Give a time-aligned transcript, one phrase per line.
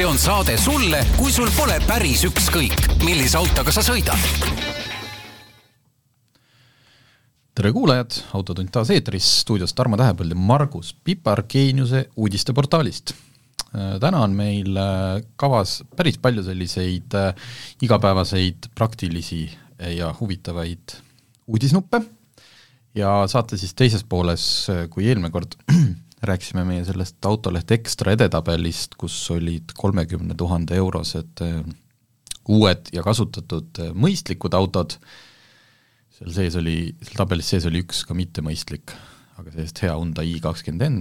[0.00, 4.16] see on saade sulle, kui sul pole päris ükskõik, millise autoga sa sõidad.
[7.52, 13.12] tere kuulajad, Autotund taas eetris, stuudios Tarmo Tähepõld ja Margus Pipar Geeniuse uudisteportaalist.
[14.00, 17.34] täna on meil äh, kavas päris palju selliseid äh,
[17.82, 19.50] igapäevaseid praktilisi
[19.98, 20.96] ja huvitavaid
[21.46, 22.00] uudisnuppe
[22.94, 25.60] ja saate siis teises pooles, äh, kui eelmine kord
[26.22, 31.62] rääkisime meie sellest Autoleht Ekstra edetabelist, kus olid kolmekümne tuhande eurosed äh,
[32.48, 34.98] uued ja kasutatud äh, mõistlikud autod,
[36.18, 38.92] seal sees oli, seal tabelis sees oli üks ka mittemõistlik,
[39.40, 41.00] aga sellest hea Hyundai i20 N,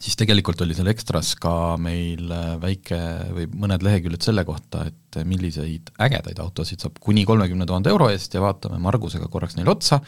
[0.00, 3.02] siis tegelikult oli seal ekstras ka meil äh, väike
[3.34, 8.38] või mõned leheküljed selle kohta, et milliseid ägedaid autosid saab kuni kolmekümne tuhande euro eest
[8.38, 9.98] ja vaatame Margusega korraks neile otsa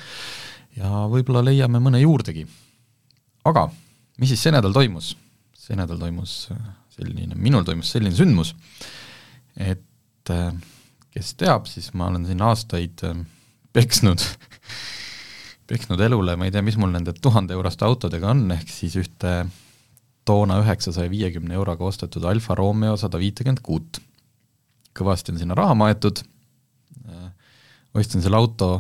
[0.79, 2.47] ja võib-olla leiame mõne juurdegi
[3.49, 3.69] aga
[4.21, 5.15] mis siis see nädal toimus?
[5.63, 6.59] see nädal toimus äh,
[6.97, 8.53] selline, minul toimus selline sündmus,
[9.55, 10.49] et äh,
[11.15, 13.21] kes teab, siis ma olen siin aastaid äh,
[13.73, 14.25] peksnud
[15.71, 19.37] peksnud elule, ma ei tea, mis mul nende tuhande euroste autodega on, ehk siis ühte
[20.27, 24.03] toona üheksasaja viiekümne euroga ostetud Alfa Romeo sada viitekümmet kuut.
[24.93, 26.21] kõvasti on sinna raha maetud,
[27.97, 28.75] ostsin selle auto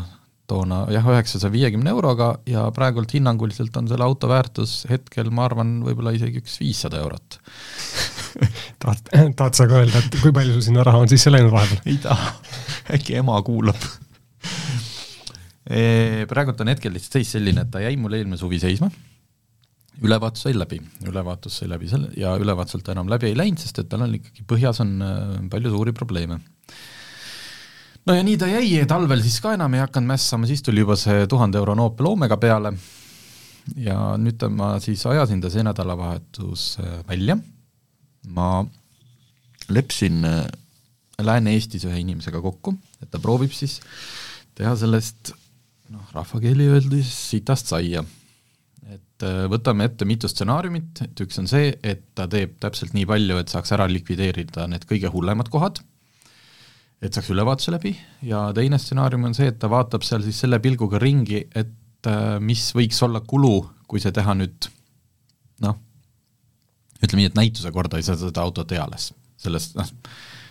[0.51, 5.79] toona jah, üheksasaja viiekümne euroga ja praegult hinnanguliselt on selle auto väärtus hetkel, ma arvan,
[5.87, 7.39] võib-olla isegi üks viissada eurot.
[8.83, 11.83] Tahad, tahad sa ka öelda, et kui palju sul sinna raha on sisse läinud vahepeal?
[11.93, 12.33] ei taha,
[12.97, 13.79] äkki ema kuulab.
[15.69, 16.25] E,.
[16.31, 18.89] Praegult on hetkel lihtsalt seis selline, et ta jäi mul eelmine suvi seisma,
[20.03, 23.79] ülevaatus sai läbi, ülevaatus sai läbi selle ja ülevaatuselt ta enam läbi ei läinud, sest
[23.85, 26.41] et tal on ikkagi põhjas on äh, palju suuri probleeme
[28.07, 30.97] no ja nii ta jäi, talvel siis ka enam ei hakanud mässama, siis tuli juba
[30.99, 32.75] see tuhande eurone Opel Omega peale.
[33.79, 37.37] Ja nüüd ma siis ajasin ta see nädalavahetus äh, välja,
[38.35, 38.65] ma
[39.71, 40.41] leppisin äh,
[41.23, 43.79] Lääne-Eestis ühe inimesega kokku, et ta proovib siis
[44.59, 45.31] teha sellest
[45.93, 48.03] noh, rahvakeeli öeldes sitast saia.
[48.91, 53.07] et äh, võtame ette mitu stsenaariumit, et üks on see, et ta teeb täpselt nii
[53.07, 55.85] palju, et saaks ära likvideerida need kõige hullemad kohad
[57.03, 57.93] et saaks ülevaatuse läbi
[58.27, 62.37] ja teine stsenaarium on see, et ta vaatab seal siis selle pilguga ringi, et äh,
[62.43, 63.57] mis võiks olla kulu,
[63.91, 64.69] kui see teha nüüd
[65.67, 65.81] noh,
[67.03, 69.11] ütleme nii, et näituse korda ei saa seda autot eales,
[69.43, 69.91] sellest noh,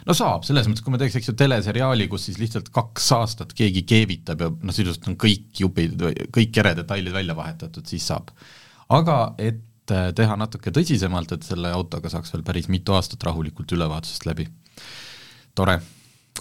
[0.07, 3.55] no saab, selles mõttes, kui me teeks, eks ju, teleseriaali, kus siis lihtsalt kaks aastat
[3.55, 6.03] keegi keevitab ja noh, sisuliselt on kõik jupid,
[6.35, 8.35] kõik keredetailid välja vahetatud, siis saab.
[8.91, 13.71] aga et äh, teha natuke tõsisemalt, et selle autoga saaks veel päris mitu aastat rahulikult
[13.71, 14.49] ülevaatusest läbi.
[15.55, 15.79] tore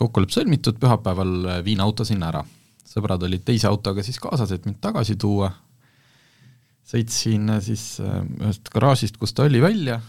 [0.00, 2.44] kokkulepe sõlmitud, pühapäeval äh, viin auto sinna ära.
[2.90, 5.52] sõbrad olid teise autoga siis kaasas, et mind tagasi tuua,
[6.90, 10.00] sõitsin äh, siis äh, ühest garaažist, kus ta oli, välja,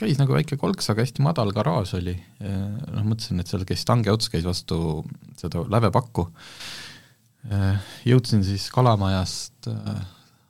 [0.00, 4.10] käis nagu väike kolks, aga hästi madal garaaž oli, noh mõtlesin, et seal käis tange
[4.10, 5.04] ots, käis vastu
[5.38, 6.24] seda lävepakku,
[8.02, 9.68] jõudsin siis Kalamajast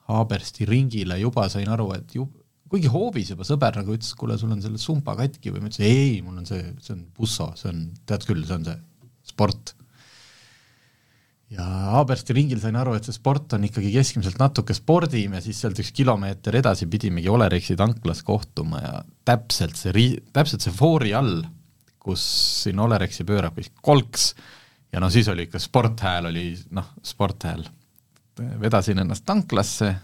[0.09, 2.31] Haabersti ringile, juba sain aru, et ju-,
[2.73, 5.87] kuigi hoovis juba sõber nagu ütles, kuule, sul on selle sumba katki või ma ütlesin
[5.89, 8.79] ei, mul on see, see on busso, see on, tead küll, see on see
[9.35, 9.75] sport.
[11.55, 15.61] ja Haabersti ringil sain aru, et see sport on ikkagi keskmiselt natuke spordim ja siis
[15.61, 18.97] sealt üks kilomeeter edasi pidimegi Olerexi tanklas kohtuma ja
[19.29, 21.45] täpselt see ri-, täpselt see foori all,
[22.05, 22.25] kus
[22.65, 24.33] siin Olerexi pöörab, kolks
[24.95, 27.65] ja no siis oli ikka sporthääl oli noh, sporthääl.
[28.61, 29.95] vedasin ennast tanklasse,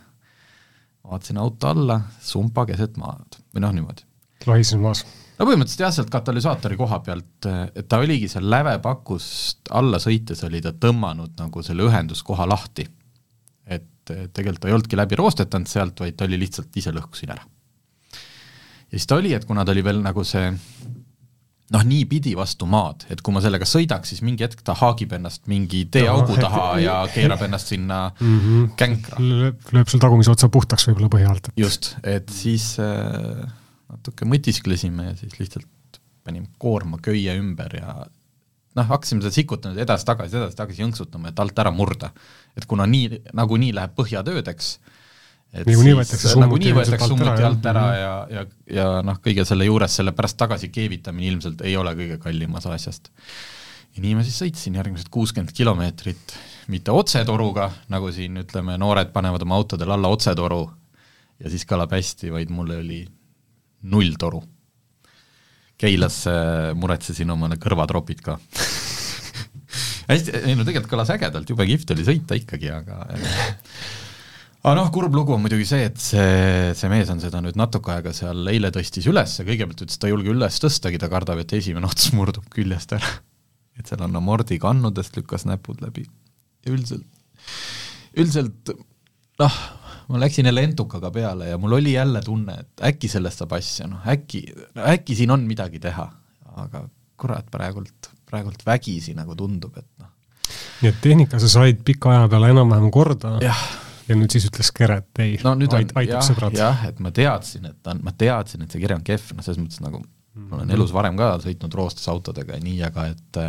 [1.07, 4.07] vaatasin auto alla, sumpa keset maad või noh, niimoodi.
[4.47, 5.05] lohises maas
[5.41, 10.61] no põhimõtteliselt jah, sealt katalüsaatori koha pealt, et ta oligi seal lävepakust alla sõites oli
[10.65, 12.89] ta tõmmanud nagu selle ühenduskoha lahti.
[13.67, 17.47] et tegelikult ta ei olnudki läbi roostetanud sealt, vaid ta oli lihtsalt, ise lõhkusin ära.
[18.13, 20.53] ja siis ta oli, et kuna ta oli veel nagu see
[21.75, 25.47] noh, niipidi vastu maad, et kui ma sellega sõidaks, siis mingi hetk ta haagib ennast
[25.51, 28.71] mingi teeaugu taha ja keerab ennast sinna mm -hmm.
[28.81, 29.19] känkra.
[29.21, 31.51] lööb sul tagumise otsa puhtaks võib-olla põhja alt.
[31.57, 33.47] just, et siis äh,
[33.91, 37.95] natuke mõtisklesime ja siis lihtsalt panime koorma köie ümber ja
[38.77, 42.11] noh, hakkasime seda sikutama edasi-tagasi, edasi-tagasi jõnksutama, et alt ära murda.
[42.57, 44.79] et kuna nii, nagunii läheb põhjatöödeks,
[45.51, 50.15] niikuinii võetakse nagunii võetakse summuti alt ära ja, ja, ja noh, kõige selle juures selle
[50.17, 53.11] pärast tagasi keevitamine ilmselt ei ole kõige kallim osa asjast.
[53.97, 56.37] ja nii ma siis sõitsin järgmised kuuskümmend kilomeetrit,
[56.71, 60.63] mitte otsetoruga, nagu siin ütleme, noored panevad oma autodel alla otsetoru
[61.41, 63.03] ja siis kõlab hästi, vaid mul oli
[63.91, 64.43] null toru.
[65.81, 66.23] Keilas
[66.77, 68.37] muretsesin omale kõrvatropid ka
[70.13, 73.03] hästi, ei no tegelikult kõlas ägedalt, jube kihvt oli sõita ikkagi, aga
[74.61, 77.95] aga noh, kurb lugu on muidugi see, et see, see mees on seda nüüd natuke
[77.95, 81.41] aega seal, eile tõstis üles ja kõigepealt ütles, ta ei julge üles tõstagi, ta kardab,
[81.41, 83.15] et esimene ots murdub küljest ära.
[83.81, 86.05] et seal on amordi kannudest lükkas näpud läbi.
[86.67, 87.07] Ja üldiselt,
[88.13, 88.75] üldiselt
[89.41, 89.59] noh,
[90.13, 93.89] ma läksin jälle entukaga peale ja mul oli jälle tunne, et äkki sellest saab asja,
[93.89, 94.45] noh äkki,
[94.77, 96.11] äkki siin on midagi teha,
[96.61, 96.85] aga
[97.21, 100.13] kurat, praegult, praegult vägisi nagu tundub, et noh.
[100.83, 103.39] nii et tehnika sa said pika aja peale enam-vähem korda.
[103.41, 103.80] Jah
[104.11, 106.57] ja nüüd siis ütles Kere, et ei no, ait, aitab sõbrad.
[106.59, 109.47] jah, et ma teadsin, et ta on, ma teadsin, et see kire on kehv, noh
[109.47, 110.03] selles mõttes nagu
[110.41, 113.41] ma olen elus varem ka sõitnud roostes autodega ja nii, aga et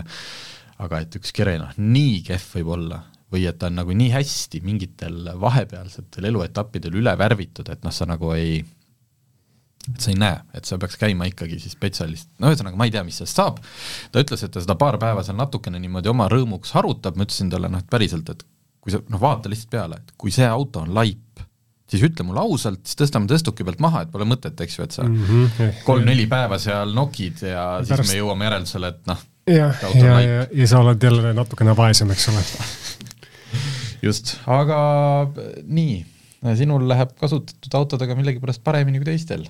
[0.82, 4.12] aga et üks kere noh, nii kehv võib olla või et ta on nagu nii
[4.12, 8.60] hästi mingitel vahepealsetel eluetappidel üle värvitud, et noh, sa nagu ei
[9.90, 12.94] et sa ei näe, et sa peaks käima ikkagi siis spetsialist, no ühesõnaga ma ei
[12.94, 13.62] tea, mis sellest saab,
[14.14, 17.50] ta ütles, et ta seda paar päeva seal natukene niimoodi oma rõõmuks harutab, ma ütlesin
[17.54, 18.46] talle noh, et päriselt, et
[18.82, 21.44] kui sa noh, vaata lihtsalt peale, et kui see auto on laip,
[21.92, 24.96] siis ütle mulle ausalt, siis tõstame tõstuki pealt maha, et pole mõtet, eks ju, et
[24.96, 25.82] sa mm -hmm.
[25.88, 27.94] kolm-neli päeva seal nokid ja Pärast...
[27.94, 31.76] siis me jõuame järeldusele, et noh, jah, ja, ja, ja, ja sa oled jälle natukene
[31.78, 32.46] vaesem, eks ole.
[34.08, 34.78] Just, aga
[35.68, 36.06] nii,
[36.58, 39.46] sinul läheb kasutatud autodega millegipärast paremini kui teistel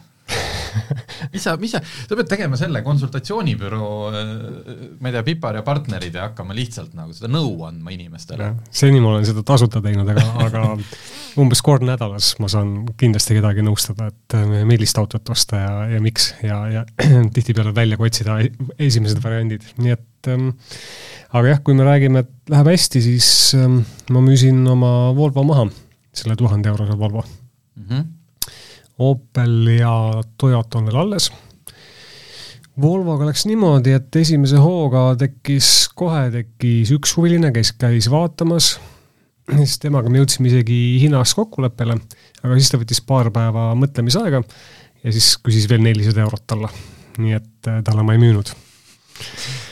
[1.33, 6.15] mis sa, mis sa, sa pead tegema selle konsultatsioonibüroo, ma ei tea, Pipar ja partnerid
[6.17, 8.51] ja hakkama lihtsalt nagu seda nõu andma inimestele.
[8.73, 10.63] seni ma olen seda tasuta teinud, aga, aga
[11.41, 16.03] umbes kord nädalas ma saan kindlasti kedagi nõustada, et äh, millist autot osta ja, ja
[16.03, 16.85] miks ja, ja
[17.35, 18.53] tihtipeale välja ka otsida e-,
[18.87, 20.51] esimesed variandid, nii et ähm,
[21.31, 23.29] aga jah, kui me räägime, et läheb hästi, siis
[23.59, 25.69] ähm, ma müüsin oma Volvo maha,
[26.15, 27.85] selle tuhande eurose Volvo mm.
[27.85, 28.09] -hmm
[29.01, 29.93] Opel ja
[30.37, 31.31] Toyota on veel alles.
[32.81, 38.75] Volvoga läks niimoodi, et esimese hooga tekkis, kohe tekkis üks huviline, kes käis vaatamas,
[39.51, 41.97] siis temaga me jõudsime isegi hinnas kokkuleppele,
[42.41, 44.43] aga siis ta võttis paar päeva mõtlemisaega
[45.03, 46.71] ja siis küsis veel nelisada eurot alla.
[47.19, 48.53] nii et äh, talle ma ei müünud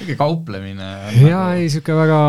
[0.01, 0.90] mingi kauplemine.
[1.24, 2.19] jaa, ei niisugune väga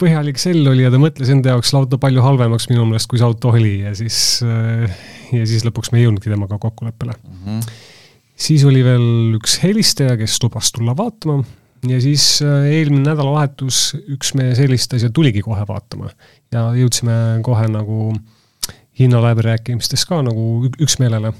[0.00, 3.28] põhjalik sell oli ja ta mõtles enda jaoks auto palju halvemaks minu meelest, kui see
[3.28, 7.44] auto oli ja siis, ja siis lõpuks me ei jõudnudki temaga kokkuleppele mm.
[7.44, 7.76] -hmm.
[8.48, 11.42] siis oli veel üks helistaja, kes lubas tulla vaatama
[11.90, 16.10] ja siis äh, eelmine nädalavahetus üks mees helistas ja tuligi kohe vaatama.
[16.52, 18.14] ja jõudsime kohe nagu
[18.98, 21.32] hinnaläbirääkimistes ka nagu üksmeelele.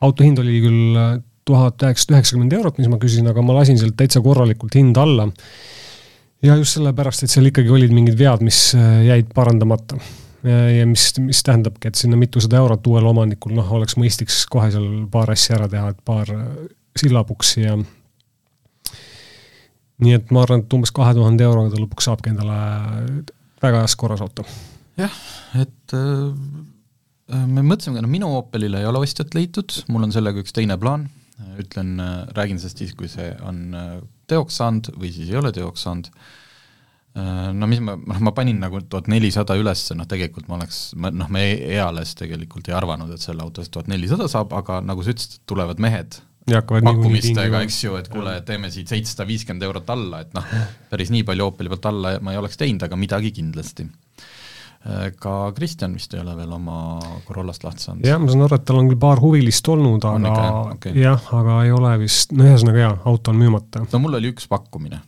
[0.00, 1.18] auto hind oli küll äh,
[1.48, 5.28] tuhat üheksasada üheksakümmend eurot, mis ma küsisin, aga ma lasin sealt täitsa korralikult hinda alla.
[6.44, 10.00] ja just sellepärast, et seal ikkagi olid mingid vead, mis äh, jäid parandamata.
[10.46, 14.86] ja mis, mis tähendabki, et sinna mitusada eurot uuel omanikul, noh, oleks mõistlik kohe seal
[15.10, 16.44] paar asja ära teha, et paar äh,
[16.98, 17.74] sillapuksi ja
[20.04, 22.58] nii et ma arvan, et umbes kahe tuhande euroga ta lõpuks saabki endale
[23.62, 24.44] väga heas korras auto.
[24.98, 25.14] jah,
[25.58, 30.54] et äh, me mõtlesime, no minu Opelile ei ole ostjat leitud, mul on sellega üks
[30.54, 31.08] teine plaan,
[31.62, 31.96] ütlen,
[32.36, 33.96] räägin sellest siis, kui see on äh,
[34.30, 36.10] teoks saanud või siis ei ole teoks saanud,
[37.18, 40.80] äh, no mis ma, noh ma panin nagu tuhat nelisada üles, noh tegelikult ma oleks,
[40.98, 41.44] noh, me
[41.78, 45.40] eales tegelikult ei arvanud, et selle auto eest tuhat nelisada saab, aga nagu sa ütlesid,
[45.48, 50.52] tulevad mehed pakkumistega, eks ju, et kuule, teeme siit seitsesada viiskümmend eurot alla, et noh,
[50.90, 53.84] päris nii palju Opeli pealt alla ma ei oleks teinud, aga midagi kindlasti.
[53.84, 54.07] Äh,
[55.18, 56.78] ka Kristjan vist ei ole veel oma
[57.26, 58.06] Corollast lahti saanud.
[58.06, 60.34] jah, ma saan aru, et tal on küll paar huvilist olnud, aga
[60.74, 60.94] okay.
[60.96, 63.82] jah, aga ei ole vist, no ühesõnaga jaa, auto on müümata.
[63.84, 65.00] no mul oli üks pakkumine,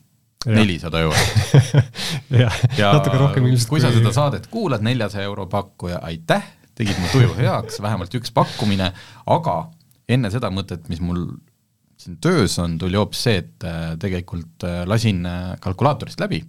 [0.50, 1.54] nelisada eurot
[2.42, 6.98] jah ja, natuke rohkem ilmselt kui sa seda saadet kuulad, neljasaja euro pakkuja, aitäh, tegid
[6.98, 8.90] mu tuju heaks, vähemalt üks pakkumine,
[9.30, 9.58] aga
[10.10, 11.28] enne seda mõtet, mis mul
[12.00, 15.22] siin töös on, tuli hoopis see, et äh, tegelikult äh, lasin
[15.62, 16.42] kalkulaatorist läbi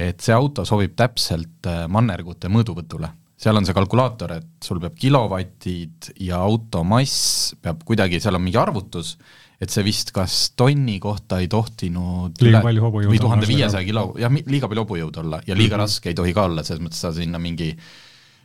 [0.00, 3.10] et see auto sobib täpselt äh, mannergute mõõduvõtule.
[3.40, 8.44] seal on see kalkulaator, et sul peab kilovatid ja auto mass peab kuidagi, seal on
[8.44, 9.14] mingi arvutus,
[9.60, 14.10] et see vist kas tonni kohta ei tohtinud liiga palju hobujõudu või tuhande viiesaja kilo,
[14.20, 15.84] jah, liiga palju hobujõudu olla ja liiga mm -hmm.
[15.84, 17.74] raske ei tohi ka olla, selles mõttes sa sinna mingi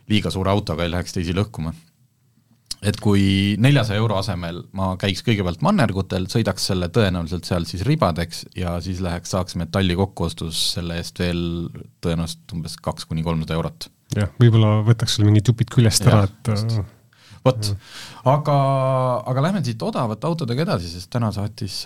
[0.08, 1.72] liiga suure autoga ei läheks teisi lõhkuma
[2.84, 8.44] et kui neljasaja euro asemel ma käiks kõigepealt mannergutel, sõidaks selle tõenäoliselt seal siis ribadeks
[8.58, 11.40] ja siis läheks, saaks metalli kokkuostus selle eest veel
[12.04, 13.88] tõenäoliselt umbes kaks kuni kolmsada eurot.
[14.16, 16.78] jah, võib-olla võtaks sulle mingid jupid küljest ära, et äh,
[17.46, 17.72] vot,
[18.36, 18.56] aga,
[19.32, 21.84] aga lähme siit odavate autodega edasi, sest täna saatis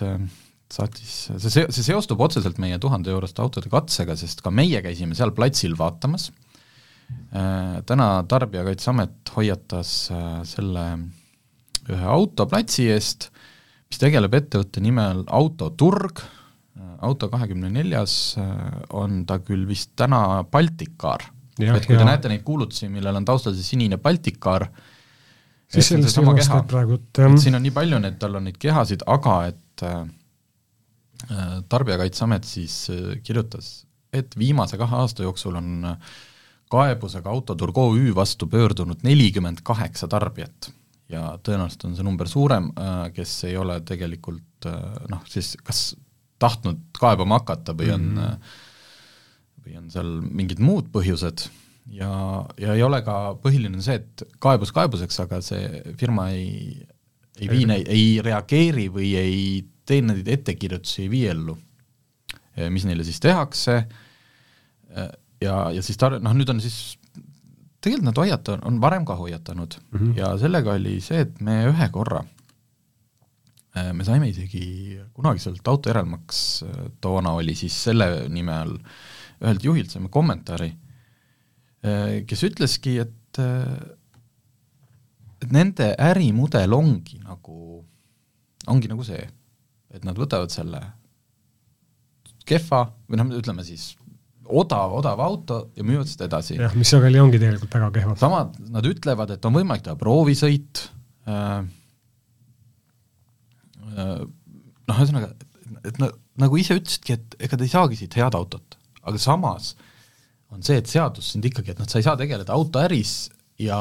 [0.71, 5.33] saatis, see, see seostub otseselt meie tuhande euroste autode katsega, sest ka meie käisime seal
[5.35, 6.29] platsil vaatamas.
[6.31, 6.40] Äh,
[7.87, 10.85] täna Tarbijakaitseamet hoiatas äh, selle
[11.89, 13.29] ühe auto platsi eest,
[13.89, 18.35] mis tegeleb ettevõtte nimel Autoturg, äh, auto kahekümne neljas
[18.93, 21.23] on ta küll vist täna Baltic Car,
[21.59, 24.67] et kui te näete neid kuulutusi, millel on taustal see sinine Balticar,
[25.71, 28.59] siis sellest ei oleks ka praegu, et siin on nii palju neid, tal on neid
[28.61, 30.01] kehasid, aga et äh,
[31.71, 36.19] Tarbijakaitseamet siis äh, kirjutas, et viimase kahe aasta jooksul on äh,
[36.71, 40.71] kaebusega Autoturg OÜ vastu pöördunud nelikümmend kaheksa tarbijat
[41.11, 44.77] ja tõenäoliselt on see number suurem, äh, kes ei ole tegelikult äh,
[45.11, 45.91] noh, siis kas
[46.41, 49.65] tahtnud kaebama hakata või on mm, -hmm.
[49.65, 51.45] või on seal mingid muud põhjused
[51.97, 52.11] ja,
[52.61, 56.79] ja ei ole ka, põhiline on see, et kaebus kaebuseks, aga see firma ei,
[57.39, 59.41] ei vii, ei reageeri või ei
[59.85, 61.57] tee neid ettekirjutusi, ei vii ellu.
[62.69, 63.77] mis neile siis tehakse
[65.41, 66.97] ja, ja siis tar-, noh nüüd on siis
[67.81, 70.19] tegelikult nad hoiata-, on varem ka hoiatanud mm -hmm.
[70.19, 72.23] ja sellega oli see, et me ühe korra,
[73.77, 78.77] äh, me saime isegi kunagiselt auto järelmaks, äh, toona oli siis selle nime all,
[79.41, 80.73] ühelt juhilt saime kommentaari,
[81.85, 83.17] äh, kes ütleski, et
[85.41, 87.85] et nende ärimudel ongi nagu,
[88.67, 89.29] ongi nagu see,
[89.89, 90.81] et nad võtavad selle
[92.45, 93.95] kehva või noh, ütleme siis
[94.61, 96.57] odav, odav auto ja müüvad seda edasi.
[96.59, 98.15] jah, mis sageli ongi tegelikult väga kehva.
[98.19, 100.83] samad, nad ütlevad, et on võimalik teha proovisõit
[101.29, 101.61] äh,,
[103.91, 105.31] äh, noh, ühesõnaga,
[105.87, 109.73] et na, nagu ise ütlesidki, et ega te ei saagi siit head autot, aga samas
[110.51, 113.29] on see, et seadus sind ikkagi, et noh, sa ei saa tegeleda autoäris
[113.61, 113.79] ja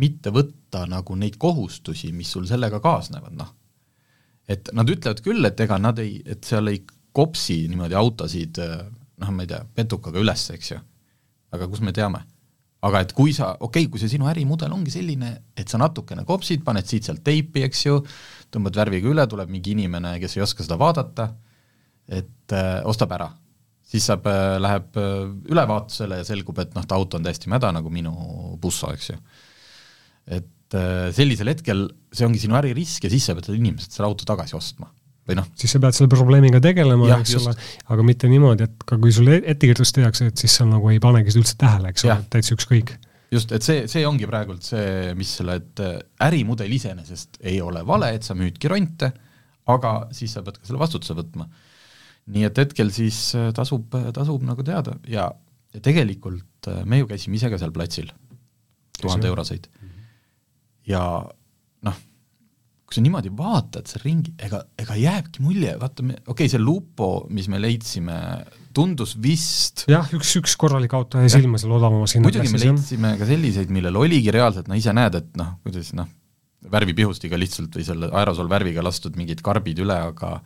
[0.00, 3.54] mitte võtta nagu neid kohustusi, mis sul sellega kaasnevad, noh.
[4.50, 6.82] et nad ütlevad küll, et ega nad ei, et seal ei
[7.14, 8.84] kopsi niimoodi autosid äh,
[9.22, 10.78] noh, ma ei tea, petukaga üles, eks ju.
[11.54, 12.24] aga kus me teame?
[12.84, 16.26] aga et kui sa, okei okay,, kui see sinu ärimudel ongi selline, et sa natukene
[16.28, 17.94] kopsid, paned siit-sealt teipi, eks ju,
[18.52, 21.30] tõmbad värviga üle, tuleb mingi inimene, kes ei oska seda vaadata,
[22.12, 23.30] et äh, ostab ära.
[23.88, 25.14] siis saab äh,, läheb äh,
[25.52, 28.12] ülevaatusele ja selgub, et noh, ta auto on täiesti mäda, nagu minu
[28.60, 29.16] busso, eks ju.
[30.36, 34.28] et äh, sellisel hetkel see ongi sinu äririsk ja siis sa pead inimesed selle auto
[34.28, 34.92] tagasi ostma
[35.28, 35.48] või noh.
[35.58, 37.54] siis sa pead selle probleemiga tegelema, eks ole,
[37.94, 41.32] aga mitte niimoodi, et ka kui sulle ettekirjutus tehakse, et siis sa nagu ei panegi
[41.32, 42.94] seda üldse tähele, eks ole, täitsa ükskõik.
[43.34, 45.96] just, et see, see ongi praegult see, mis selle, et äh,
[46.28, 49.12] ärimudel iseenesest ei ole vale, et sa müüdki ronte,
[49.72, 51.48] aga siis sa pead ka selle vastutuse võtma.
[52.34, 55.30] nii et hetkel siis äh, tasub, tasub nagu teada ja,
[55.72, 58.12] ja tegelikult äh, me ju käisime ise ka seal platsil,
[59.00, 59.70] tuhande eurosõit.
[59.80, 60.10] Mhm.
[60.92, 61.06] ja
[61.84, 62.02] noh
[62.84, 66.60] kui sa niimoodi vaatad seal ringi, ega, ega jääbki mulje, vaata me, okei okay,, see
[66.60, 68.16] Lupo, mis me leidsime,
[68.76, 72.52] tundus vist jah, üks, üks korralik auto jäi silma seal odavamas hinnaklassis.
[72.52, 76.10] muidugi me leidsime ka selliseid, millel oligi reaalselt, no ise näed, et noh, kuidas noh,
[76.74, 80.36] värvipihustiga lihtsalt või selle aerosolvärviga lastud mingid karbid üle, aga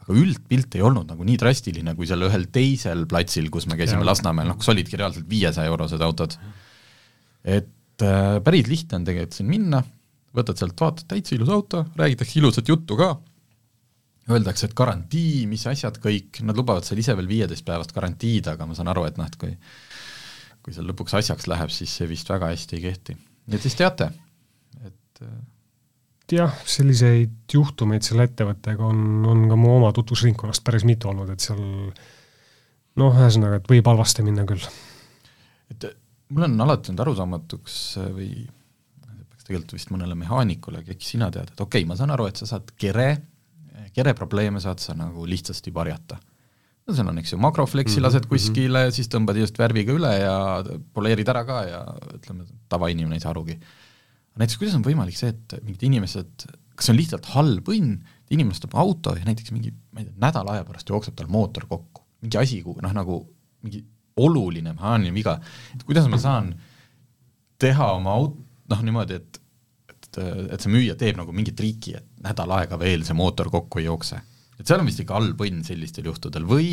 [0.00, 4.00] aga üldpilt ei olnud nagu nii drastiline kui seal ühel teisel platsil, kus me käisime.
[4.08, 6.36] Lasnamäel, noh kus olidki reaalselt viiesaja eurosed autod.
[7.44, 9.82] et äh, päris lihtne on tegelikult siin minna
[10.36, 13.14] võtad sealt, vaatad, täitsa ilus auto, räägitakse ilusat juttu ka,
[14.30, 18.68] öeldakse, et garantii, mis asjad kõik, nad lubavad seal ise veel viieteist päevast garantiid, aga
[18.68, 19.56] ma saan aru, et noh, et kui
[20.64, 23.16] kui seal lõpuks asjaks läheb, siis see vist väga hästi ei kehti.
[23.48, 24.10] nii et siis teate,
[24.84, 25.38] et äh,
[26.36, 31.42] jah, selliseid juhtumeid selle ettevõttega on, on ka mu oma tutvusringkonnast päris mitu olnud, et
[31.42, 31.62] seal
[33.00, 34.68] noh, ühesõnaga, et võib halvasti minna küll.
[35.72, 35.90] et
[36.30, 37.80] mul on alati olnud arusaamatuks
[38.14, 38.30] või
[39.50, 42.48] tegelikult vist mõnele mehaanikule, äkki sina tead, et okei okay,, ma saan aru, et sa
[42.48, 43.10] saad kere,
[43.96, 46.20] kere probleeme saad sa nagu lihtsasti varjata.
[46.86, 48.06] no seal on, eks ju, makrofleksi mm -hmm.
[48.06, 50.62] lased kuskile, siis tõmbad just värviga üle ja
[50.94, 53.58] poleerid ära ka ja ütleme, tavainimene ei saa arugi.
[54.38, 58.30] näiteks kuidas on võimalik see, et mingid inimesed, kas see on lihtsalt halb õnn, et
[58.30, 61.66] inimene ostab auto ja näiteks mingi, ma ei tea, nädala aja pärast jookseb tal mootor
[61.66, 63.26] kokku, mingi asi, noh nagu
[63.62, 63.84] mingi
[64.16, 65.40] oluline mehaaniline viga,
[65.74, 66.54] et kuidas ma saan
[67.58, 68.38] teha oma aut-,
[68.70, 69.39] noh niimoodi, et
[70.10, 73.80] et, et see müüja teeb nagu mingi triki, et nädal aega veel see mootor kokku
[73.80, 74.20] ei jookse.
[74.58, 76.70] et seal on vist ikka halb õnn sellistel juhtudel või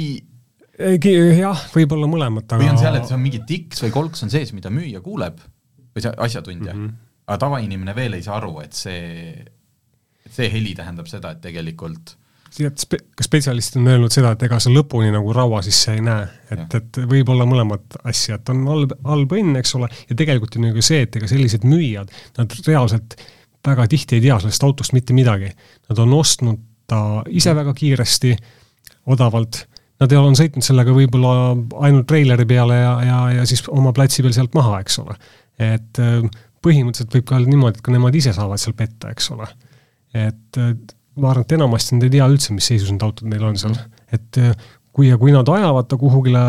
[1.39, 4.33] jah, võib-olla mõlemat, aga või on seal, et see on mingi tiks või kolks on
[4.33, 5.39] sees, mida müüja kuuleb
[5.95, 7.25] või see asjatundja mm, -hmm.
[7.27, 9.33] aga tavainimene veel ei saa aru, et see,
[10.25, 14.43] et see heli tähendab seda, et tegelikult tead, spe-, ka spetsialistid on öelnud seda, et
[14.47, 18.51] ega sa lõpuni nagu raua sisse ei näe, et, et võib olla mõlemat asja, et
[18.53, 21.67] on halb, halb õnn, eks ole, ja tegelikult on ju ka see, et ega sellised
[21.67, 23.17] müüjad, nad reaalselt
[23.67, 25.49] väga tihti ei tea sellest autost mitte midagi.
[25.89, 28.35] Nad on ostnud ta ise väga kiiresti,
[29.11, 29.65] odavalt,
[29.99, 31.31] nad on sõitnud sellega võib-olla
[31.83, 35.17] ainult treileri peale ja, ja, ja siis oma platsi peal sealt maha, eks ole.
[35.57, 35.99] et
[36.63, 39.47] põhimõtteliselt võib ka olla niimoodi, et ka nemad ise saavad seal petta, eks ole.
[40.15, 40.61] et
[41.17, 43.75] ma arvan, et enamasti nad ei tea üldse, mis seisus need autod neil on seal,
[44.13, 44.53] et eh,
[44.95, 46.43] kui ja kui nad ajavad ta kuhugile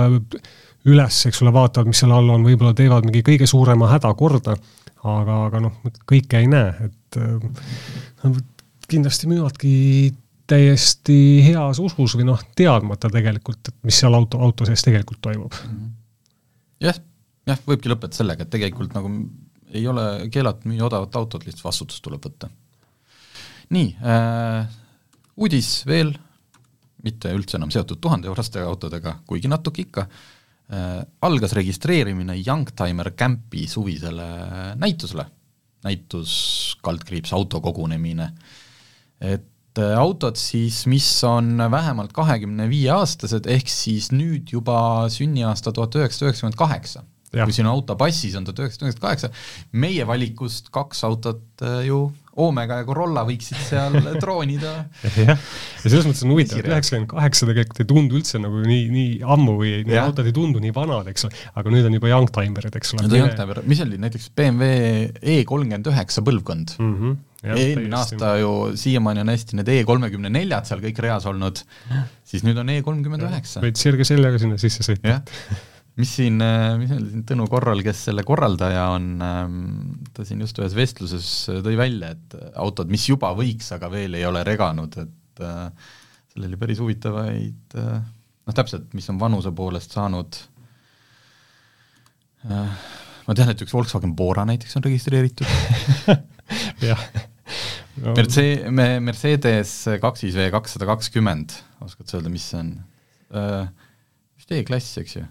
[0.88, 4.54] üles, eks ole, vaatavad, mis seal all on, võib-olla teevad mingi kõige suurema häda korda,
[5.02, 7.18] aga, aga noh, kõike ei näe, et
[8.22, 8.38] nad
[8.88, 9.72] kindlasti müüvadki
[10.48, 15.56] täiesti heas usus või noh, teadmata tegelikult, et mis seal auto, auto sees tegelikult toimub.
[16.84, 16.96] jah,
[17.48, 19.12] jah, võibki lõpetada sellega, et tegelikult nagu
[19.76, 22.48] ei ole keelatud müüa odavat autot, lihtsalt vastutus tuleb võtta.
[23.74, 24.68] Nii äh,,
[25.38, 26.14] uudis veel,
[27.04, 30.06] mitte üldse enam seotud tuhandeeuroste autodega, kuigi natuke ikka.
[30.68, 34.30] Äh,, algas registreerimine Youngtimer Campi suvisele
[34.76, 35.26] näitusele,
[35.84, 36.32] näitus
[36.82, 38.32] kaldkriips autokogunemine,
[39.20, 39.46] et
[39.78, 45.94] Äh, autod siis, mis on vähemalt kahekümne viie aastased, ehk siis nüüd juba sünniaasta tuhat
[46.00, 47.04] üheksasada üheksakümmend kaheksa.
[47.32, 49.30] Kui sinu auto passis on tuhat üheksasada üheksakümmend kaheksa,
[49.76, 52.06] meie valikust kaks autot äh, ju
[52.38, 54.74] Omega ja Corolla võiksid seal troonida.
[55.02, 58.84] jah, ja selles mõttes on huvitav, et üheksakümmend kaheksa tegelikult ei tundu üldse nagu nii,
[58.94, 62.12] nii ammu või need autod ei tundu nii vanad, eks ole, aga nüüd on juba
[62.14, 63.06] youngtimerid, eks ole.
[63.06, 64.68] Need on youngtimer, mis oli näiteks BMW
[65.18, 66.78] E kolmkümmend üheksa põlvkond?
[66.78, 66.94] Mm.
[66.98, 71.60] -hmm eelmine aasta ju siiamaani on hästi need E kolmekümne neljad seal kõik reas olnud,
[72.26, 73.62] siis nüüd on E kolmkümmend üheksa.
[73.62, 75.20] võid sirge seljaga sinna sisse sõita.
[75.98, 79.62] mis siin, äh, mis oli siin Tõnu Korral, kes selle korraldaja on, ähm,
[80.14, 81.30] ta siin just ühes vestluses
[81.64, 85.90] tõi välja, et autod, mis juba võiks, aga veel ei ole reganud, et äh,
[86.30, 90.38] seal oli päris huvitavaid äh, noh, täpselt, mis on vanuse poolest saanud
[92.48, 95.48] ma tean, et üks Volkswagen Bora näiteks on registreeritud.
[96.86, 97.02] Jah.
[97.98, 98.14] No..
[98.14, 102.70] Merce-, me-, Mercedes kaks viis V kakssada kakskümmend, oskad sa öelda, mis see on?
[104.38, 105.24] Vist E-klass, eks ju?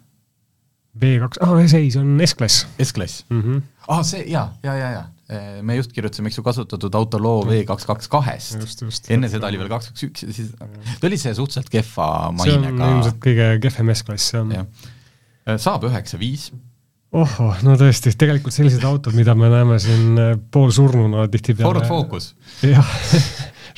[1.01, 2.65] V2, aa ei, see on S-klass.
[2.83, 3.43] S-klass mm?
[3.43, 3.61] -hmm.
[3.87, 5.05] aa, see, jaa, jaa, jaa, jaa.
[5.27, 9.09] Äh, me just kirjutasime, eks ju, kasutatud autoloo V kaks kaks kahest.
[9.11, 12.69] enne seda oli veel kaks kaks üks ja siis ta oli see suhteliselt kehva mainega.
[12.69, 14.65] see on ilmselt kõige kehvem S-klass, jah.
[15.57, 16.49] Saab üheksa viis
[17.15, 21.85] ohoh, no tõesti, tegelikult sellised autod, mida me näeme siin äh, poolsurnuna tihtipeale.
[21.87, 22.33] Ford Focus.
[22.67, 22.91] jah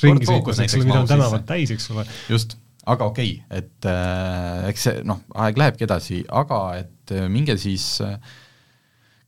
[0.04, 2.06] ringi sõitmas, eks ole, mida on tänavad täis, eks ole.
[2.32, 2.56] just,
[2.90, 7.58] aga okei okay,, et äh, eks see noh, aeg lähebki edasi, aga et äh, minge
[7.62, 8.18] siis äh,,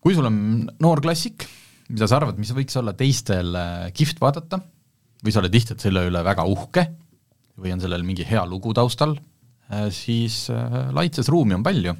[0.01, 0.37] kui sul on
[0.81, 1.47] noor klassik,
[1.91, 4.61] mida sa arvad, mis võiks olla teistel äh, kihvt vaadata,
[5.21, 6.87] või sa oled lihtsalt selle üle väga uhke
[7.61, 9.17] või on sellel mingi hea lugu taustal
[9.93, 10.49] siis
[10.91, 11.93] laitses ruumi on palju.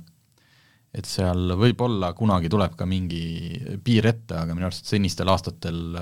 [0.91, 6.01] Et seal võib-olla kunagi tuleb ka mingi piir ette, aga minu arust senistel aastatel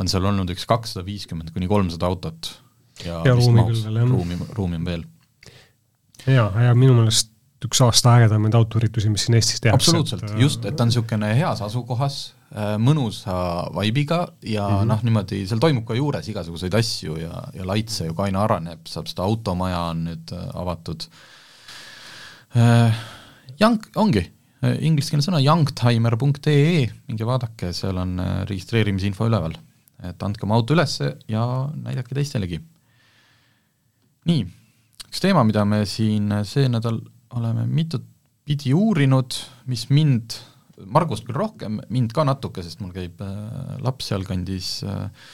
[0.00, 2.50] on seal olnud üks kakssada viiskümmend kuni kolmsada autot.
[3.04, 5.04] Ja, ja ruumi küll veel, ruumi, ruumi on veel.
[6.26, 7.29] jaa, ja minu meelest
[7.66, 9.90] üks aasta ägedamaid autoüritusi, mis siin Eestis tehakse.
[9.90, 12.18] absoluutselt, just, et ta on niisugune heas asukohas,
[12.54, 13.36] äh, mõnusa
[13.76, 14.88] vibe'iga ja mm -hmm.
[14.88, 18.86] noh, niimoodi seal toimub ka juures igasuguseid asju ja, ja laitse ju ka aina areneb,
[18.88, 21.08] saab seda automaja on nüüd äh, avatud
[22.56, 23.00] äh,
[23.60, 24.22] Young, ongi,
[24.62, 29.52] ingliskeelne sõna youngtimer.ee, minge vaadake, seal on äh, registreerimisinfo üleval.
[30.02, 30.94] et andke oma auto üles
[31.28, 31.44] ja
[31.76, 32.60] näidake teistelegi.
[34.24, 34.46] nii,
[35.08, 37.02] üks teema, mida me siin see nädal
[37.36, 38.06] oleme mitut
[38.46, 39.36] pidi uurinud,
[39.70, 40.34] mis mind,
[40.90, 45.28] Margust küll rohkem, mind ka natuke, sest mul käib äh, laps sealkandis äh,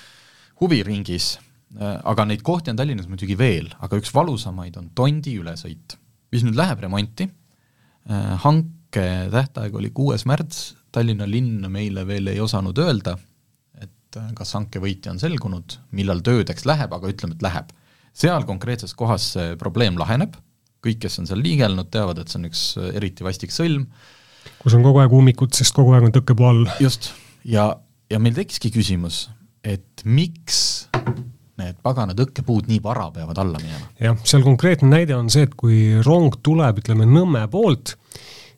[0.61, 1.37] huviringis.
[1.79, 5.97] Äh,, aga neid kohti on Tallinnas muidugi veel, aga üks valusamaid on Tondi ülesõit,
[6.35, 7.29] mis nüüd läheb remonti.
[8.07, 13.17] Hanke tähtaeg oli kuues märts, Tallinna linn meile veel ei osanud öelda,
[13.83, 17.73] et kas hanke võitja on selgunud, millal töödeks läheb, aga ütleme, et läheb.
[18.15, 20.39] seal konkreetses kohas see probleem laheneb,
[20.87, 23.87] kõik, kes on seal liigelnud, teavad, et see on üks äh, eriti vastik sõlm,
[24.63, 26.67] kus on kogu aeg ummikud, sest kogu aeg on tõkkepuu all.
[26.83, 27.13] just,
[27.45, 27.73] ja,
[28.13, 29.27] ja meil tekkiski küsimus,
[29.67, 30.87] et miks
[31.57, 33.89] need pagana tõkkepuud nii vara peavad alla minema.
[34.01, 37.97] jah, seal konkreetne näide on see, et kui rong tuleb, ütleme Nõmme poolt,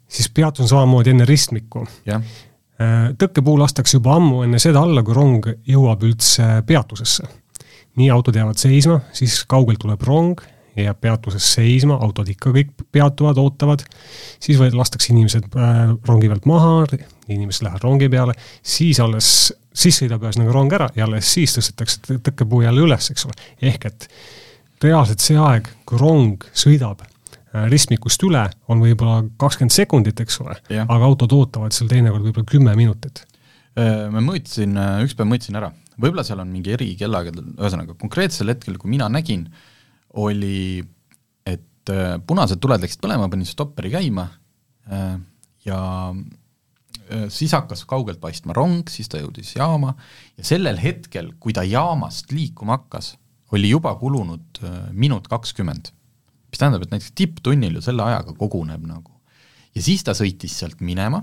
[0.09, 1.85] siis peatus on samamoodi enne ristmikku.
[2.09, 7.27] Äh, tõkkepuu lastakse juba ammu enne seda alla, kui rong jõuab üldse peatusesse.
[7.99, 10.39] nii autod jäävad seisma, siis kaugelt tuleb rong,
[10.87, 13.85] jääb peatuses seisma, autod ikka kõik peatuvad, ootavad,
[14.41, 16.75] siis või lastakse inimesed äh, rongi pealt maha,
[17.29, 19.31] inimesed lähevad rongi peale, siis alles
[19.79, 23.37] siis sõidab ühesõnaga rong ära ja alles siis tõstetakse tõkkepuu jälle üles, eks ole.
[23.71, 24.09] ehk et
[24.83, 30.59] reaalselt see aeg, kui rong sõidab äh, ristmikust üle, on võib-olla kakskümmend sekundit, eks ole,
[30.81, 33.25] aga autod ootavad seal teinekord võib-olla kümme minutit.
[33.79, 38.55] Äh, ma mõõtsin, äh, üks päev mõõtsin ära, võib-olla seal on mingi erikellakell, ühesõnaga konkreetsel
[38.55, 39.49] hetkel, kui mina nägin,
[40.15, 40.85] oli,
[41.47, 41.93] et
[42.27, 44.29] punased tuled läksid põlema, panin stopperi käima
[45.65, 45.79] ja
[47.09, 49.95] Äh, siis hakkas kaugelt paistma rong, siis ta jõudis jaama
[50.37, 53.15] ja sellel hetkel, kui ta jaamast liikuma hakkas,
[53.57, 55.95] oli juba kulunud äh, minut kakskümmend.
[56.49, 59.13] mis tähendab, et näiteks tipptunnil ju selle ajaga koguneb nagu.
[59.75, 61.23] ja siis ta sõitis sealt minema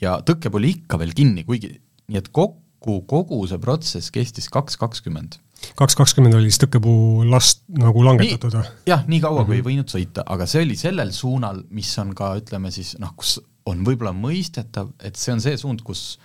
[0.00, 4.76] ja tõkkepuu oli ikka veel kinni, kuigi nii et kokku kogu see protsess kestis kaks
[4.76, 5.40] kakskümmend.
[5.78, 8.70] Kaks kakskümmend oli siis tõkkepuu last nagu langetatud või?
[8.88, 9.46] jah, nii kaua mm, -hmm.
[9.46, 9.68] kui ei mhm.
[9.68, 13.84] võinud sõita, aga see oli sellel suunal, mis on ka ütleme siis noh, kus on
[13.86, 16.18] võib-olla mõistetav, et see on see suund, kus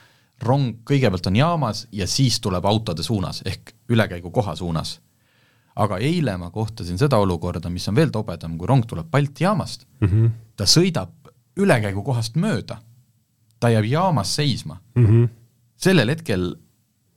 [0.43, 4.99] rong kõigepealt on jaamas ja siis tuleb autode suunas ehk ülekäigukoha suunas.
[5.75, 9.87] aga eile ma kohtasin seda olukorda, mis on veel tobedam, kui rong tuleb Balti jaamast
[10.01, 10.29] mm, -hmm.
[10.55, 11.11] ta sõidab
[11.55, 12.79] ülekäigukohast mööda
[13.59, 15.05] ta jääb jaamas seisma mm.
[15.05, 15.29] -hmm.
[15.75, 16.55] sellel hetkel,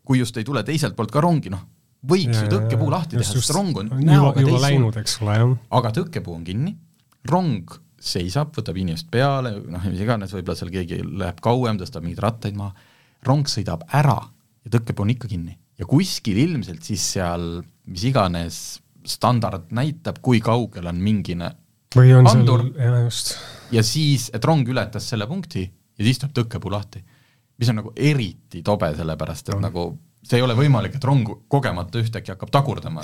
[0.05, 1.63] kui just ei tule teiselt poolt ka rongi, noh,
[2.09, 5.57] võiks ja, ju tõkkepuu lahti teha, sest rong on näoga juba läinud, eks ole, jah.
[5.79, 6.77] aga tõkkepuu on kinni,
[7.31, 12.25] rong seisab, võtab inimest peale, noh, mis iganes, võib-olla seal keegi läheb kauem, tõstab mingeid
[12.25, 12.75] rattaid maha,
[13.29, 14.19] rong sõidab ära
[14.65, 15.55] ja tõkkepuu on ikka kinni.
[15.79, 18.57] ja kuskil ilmselt siis seal mis iganes
[19.09, 21.51] standard näitab, kui kaugel on mingine
[21.97, 23.09] või on andur, seal,
[23.75, 27.03] ja siis, et rong ületas selle punkti ja siis tuleb tõkkepuu lahti.
[27.59, 29.62] mis on nagu eriti tobe, sellepärast et no.
[29.67, 29.85] nagu
[30.23, 33.03] see ei ole võimalik, et rong kogemata ühtäkki hakkab tagurdama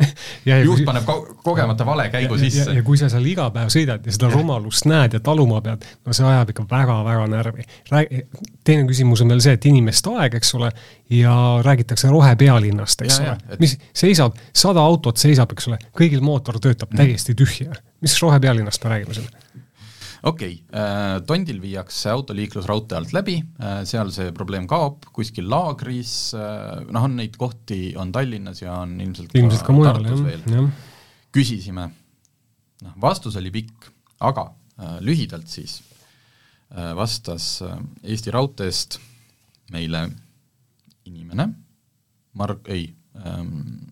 [0.68, 2.74] juht paneb ko kogemata vale käigu ja, sisse.
[2.76, 4.34] ja kui sa seal iga päev sõidad ja seda ja.
[4.36, 7.66] rumalust näed ja taluma pead, no see ajab ikka väga-väga närvi.
[8.64, 10.70] teine küsimus on veel see, et inimeste aeg, eks ole,
[11.16, 13.60] ja räägitakse rohepealinnast, eks ja, ole, et...
[13.62, 17.00] mis seisab, sada autot seisab, eks ole, kõigil mootor töötab mm.
[17.00, 17.72] täiesti tühja.
[18.04, 19.32] mis rohepealinnast me räägime siin?
[20.22, 25.48] Okei okay,, äh, Tondil viiakse autoliiklus raudtee alt läbi, äh, seal see probleem kaob, kuskil
[25.50, 30.10] laagris, äh, noh, on neid kohti, on Tallinnas ja on ilmselt ilmselt ka, ka mujal,
[30.10, 30.66] jah.
[31.34, 31.88] küsisime,
[32.84, 33.90] noh, vastus oli pikk,
[34.26, 34.50] aga
[35.04, 35.74] lühidalt siis
[36.96, 37.58] vastas
[38.00, 38.96] Eesti Raudteest
[39.74, 40.06] meile
[41.04, 41.44] inimene,
[42.40, 42.86] Marg-, ei
[43.20, 43.90] ähm,,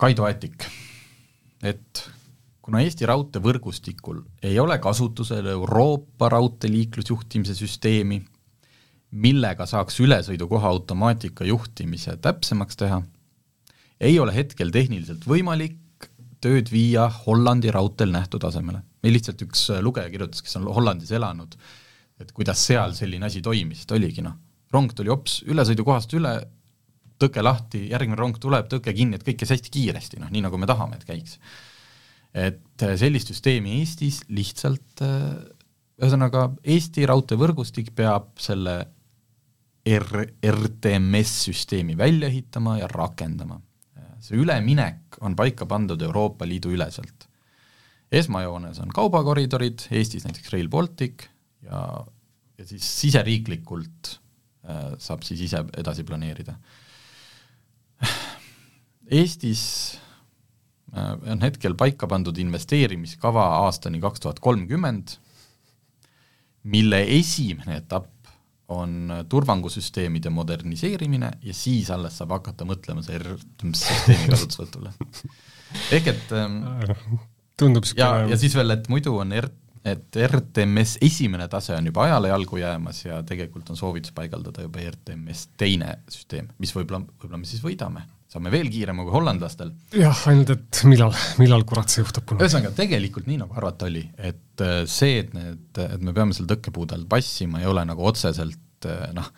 [0.00, 0.64] Kaido Ätik,
[1.60, 2.08] et
[2.68, 8.18] kuna Eesti raudteevõrgustikul ei ole kasutusel Euroopa raudteeliiklusjuhtimise süsteemi,
[9.24, 12.98] millega saaks ülesõidukoha automaatika juhtimise täpsemaks teha,
[14.04, 16.10] ei ole hetkel tehniliselt võimalik
[16.44, 18.82] tööd viia Hollandi raudteel nähtud asemele.
[19.02, 21.56] meil lihtsalt üks lugeja kirjutas, kes on Hollandis elanud,
[22.20, 24.36] et kuidas seal selline asi toimis, et oligi noh,
[24.74, 26.34] rong tuli hops ülesõidukohast üle,
[27.18, 30.60] tõke lahti, järgmine rong tuleb, tõke kinni, et kõik käis hästi kiiresti, noh nii nagu
[30.60, 31.38] me tahame, et käiks
[32.34, 35.32] et äh, sellist süsteemi Eestis lihtsalt äh,
[35.98, 38.76] ühesõnaga, Eesti raudteevõrgustik peab selle
[39.88, 43.60] R, RTMS-süsteemi välja ehitama ja rakendama.
[44.20, 47.28] see üleminek on paika pandud Euroopa Liidu üleselt.
[48.12, 51.28] esmajoones on kaubakoridorid, Eestis näiteks Rail Baltic
[51.62, 52.04] ja,
[52.58, 54.18] ja siis siseriiklikult
[54.68, 56.58] äh, saab siis ise edasi planeerida.
[59.10, 59.98] Eestis
[60.96, 65.16] on hetkel paika pandud investeerimiskava aastani kaks tuhat kolmkümmend,
[66.68, 68.14] mille esimene etapp
[68.68, 74.92] on turvangusüsteemide moderniseerimine ja siis alles saab hakata mõtlema süsteemi kasutusvõtule.
[75.96, 76.60] ehk et ähm,
[77.60, 79.54] tundub ja, ja siis veel, et muidu on R-,
[79.88, 84.84] et RTMS esimene tase on juba ajale jalgu jäämas ja tegelikult on soovitus paigaldada juba
[84.90, 89.70] RTMS teine süsteem, mis võib-olla, võib-olla me siis võidame saame veel kiirema kui hollandlastel.
[89.96, 92.44] jah, ainult et millal, millal kurat see juhtub kunagi.
[92.44, 96.50] ühesõnaga, tegelikult nii, nagu arvata oli, et äh, see, et need, et me peame seal
[96.50, 99.32] tõkkepuude all passima, ei ole nagu otseselt äh, noh,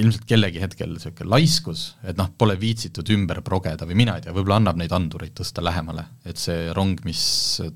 [0.00, 4.32] ilmselt kellegi hetkel niisugune laiskus, et noh, pole viitsitud ümber progeda või mina ei tea,
[4.32, 7.22] võib-olla annab neid andureid tõsta lähemale, et see rong, mis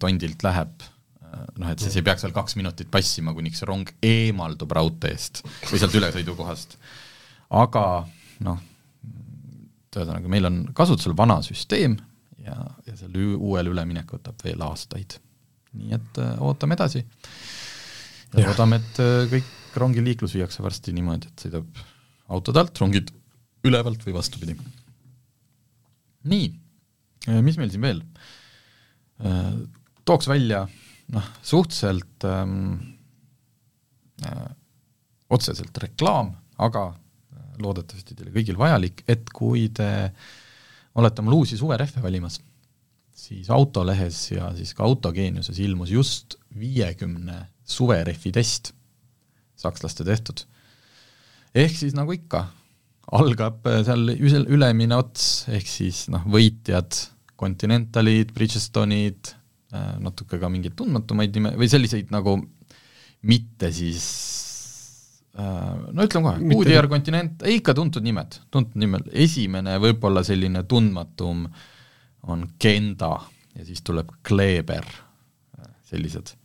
[0.01, 0.88] tondilt läheb,
[1.29, 5.44] äh, noh, et siis ei peaks veel kaks minutit passima, kuniks see rong eemaldub raudteest
[5.68, 6.79] või sealt ülesõidukohast.
[7.53, 7.85] aga
[8.49, 8.70] noh
[9.95, 11.97] et ühesõnaga, meil on kasutusel vana süsteem
[12.45, 15.19] ja, ja selle uuele üleminek võtab veel aastaid.
[15.75, 17.05] nii et äh, ootame edasi.
[18.35, 21.85] ja loodame, et äh, kõik rongiliiklus viiakse varsti niimoodi, et sõidab
[22.35, 23.11] autode alt, rongid
[23.65, 24.59] ülevalt või vastupidi.
[26.31, 26.53] nii,
[27.29, 28.05] äh, mis meil siin veel?
[30.05, 30.65] Tooks välja
[31.13, 32.77] noh, suhteliselt ähm,
[34.25, 34.51] äh,
[35.33, 36.93] otseselt reklaam, aga
[37.62, 39.88] loodetavasti teile kõigil vajalik, et kui te
[40.99, 42.38] olete omale uusi suverehve valimas,
[43.14, 48.73] siis Autolehes ja siis ka Autogeeniuses ilmus just viiekümne suverehvi test,
[49.59, 50.45] sakslaste tehtud.
[51.55, 52.49] ehk siis nagu ikka,
[53.14, 56.97] algab seal ülemine ots, ehk siis noh, võitjad,
[57.38, 59.35] Continentalid, Bridgestonid,
[59.75, 62.37] äh, natuke ka mingeid tundmatumaid nime, või selliseid nagu
[63.27, 64.54] mitte siis Äh,
[65.35, 71.49] no ütleme kohe, Goodyear Continent, ikka tuntud nimed, tuntud nimed, esimene võib-olla selline tundmatum
[72.31, 73.16] on Genda
[73.55, 74.87] ja siis tuleb Kleber,
[75.90, 76.37] sellised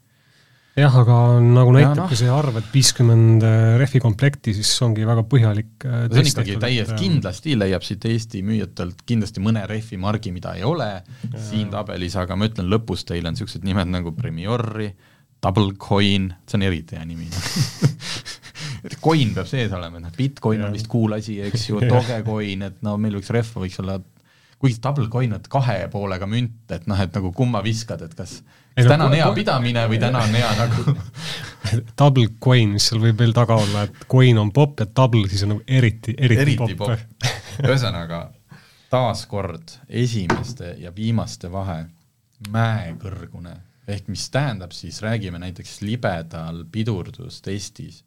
[0.79, 2.07] jah, aga nagu näitab no.
[2.11, 6.31] ka see arv, et viiskümmend äh, rehvi komplekti, siis ongi väga põhjalik no see on
[6.31, 11.43] ikkagi täiesti, kindlasti leiab siit Eesti müüjatelt kindlasti mõne rehvi margi, mida ei ole ja.
[11.49, 14.91] siin tabelis, aga ma ütlen, lõpus teil on niisugused nimed nagu Premiori,
[15.43, 17.05] Double Coin, see on eriti hea
[18.83, 20.69] nimi Coin peab sees olema, et noh, Bitcoin ja.
[20.69, 23.99] on vist cool asi, eks ju, Dogecoin, et no meil võiks rehv võiks olla
[24.59, 28.41] kuigi double coin on kahe poolega münt, et noh, et nagu kumma viskad, et kas
[28.75, 30.95] kas täna on hea pidamine või täna on hea nagu
[31.99, 35.45] Double coin, mis seal võib veel taga olla, et coin on popp ja double siis
[35.47, 37.29] on nagu eriti, eriti, eriti popp, pop.
[37.63, 38.21] ühesõnaga,
[38.91, 41.81] taaskord esimeste ja viimaste vahe
[42.51, 43.55] mäekõrgune,
[43.87, 48.03] ehk mis tähendab siis, räägime näiteks libedal pidurdustestis,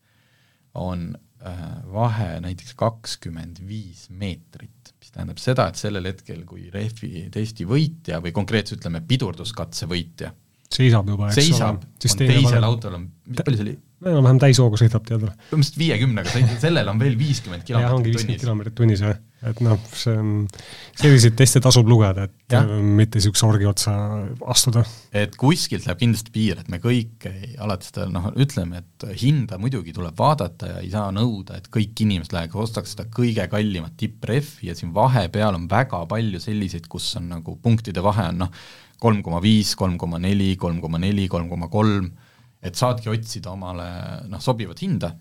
[0.79, 1.11] on
[1.45, 7.67] äh, vahe näiteks kakskümmend viis meetrit, mis tähendab seda, et sellel hetkel, kui rehvi testi
[7.69, 10.33] võitja või konkreetselt ütleme, pidurduskatse võitja
[10.73, 12.13] seisab juba, eks seisab, ole.
[12.13, 13.75] on teisel autol on, mis palju see oli?
[14.03, 18.41] enam-vähem täishooga sõidab, tead põhimõtteliselt viiekümnega sellel on veel viiskümmend kilomeetrit tunnis.
[18.43, 19.21] kilomeetrit tunnis, jah.
[19.49, 20.45] Et noh, see on,
[20.99, 22.61] selliseid teste tasub lugeda, et ja.
[22.63, 23.95] mitte niisuguse orgi otsa
[24.53, 24.85] astuda.
[25.19, 29.59] et kuskilt läheb kindlasti piir, et me kõik ei, alati seda noh, ütleme, et hinda
[29.63, 33.97] muidugi tuleb vaadata ja ei saa nõuda, et kõik inimesed läheks, ostaks seda kõige kallimat
[33.99, 38.65] tipprehvi ja siin vahepeal on väga palju selliseid, kus on nagu punktide vahe on noh,
[39.03, 42.13] kolm koma viis, kolm koma neli, kolm koma neli, kolm koma kolm,
[42.63, 43.89] et saadki otsida omale
[44.31, 45.17] noh, sobivat hinda,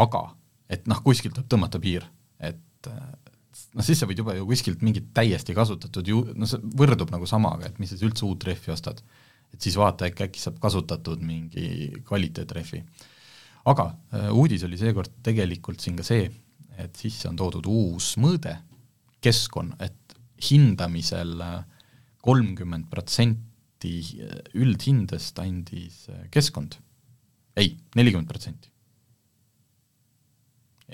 [0.00, 0.30] aga
[0.72, 2.06] et noh, kuskilt tuleb tõmmata piir,
[2.40, 2.88] et
[3.76, 7.28] noh, siis sa võid juba ju kuskilt mingit täiesti kasutatud ju, no see võrdub nagu
[7.28, 9.02] samaga, et mis sa üldse uut rehvi ostad.
[9.52, 12.82] et siis vaata, äkki, äkki saab kasutatud mingi kvaliteetrehvi.
[13.72, 16.30] aga äh, uudis oli seekord tegelikult siin ka see,
[16.78, 18.56] et sisse on toodud uus mõõde,
[19.22, 20.16] keskkonna, et
[20.50, 21.60] hindamisel äh,
[22.22, 23.98] kolmkümmend protsenti
[24.54, 26.78] üldhindest andis äh, keskkond.
[27.56, 28.70] ei, nelikümmend protsenti.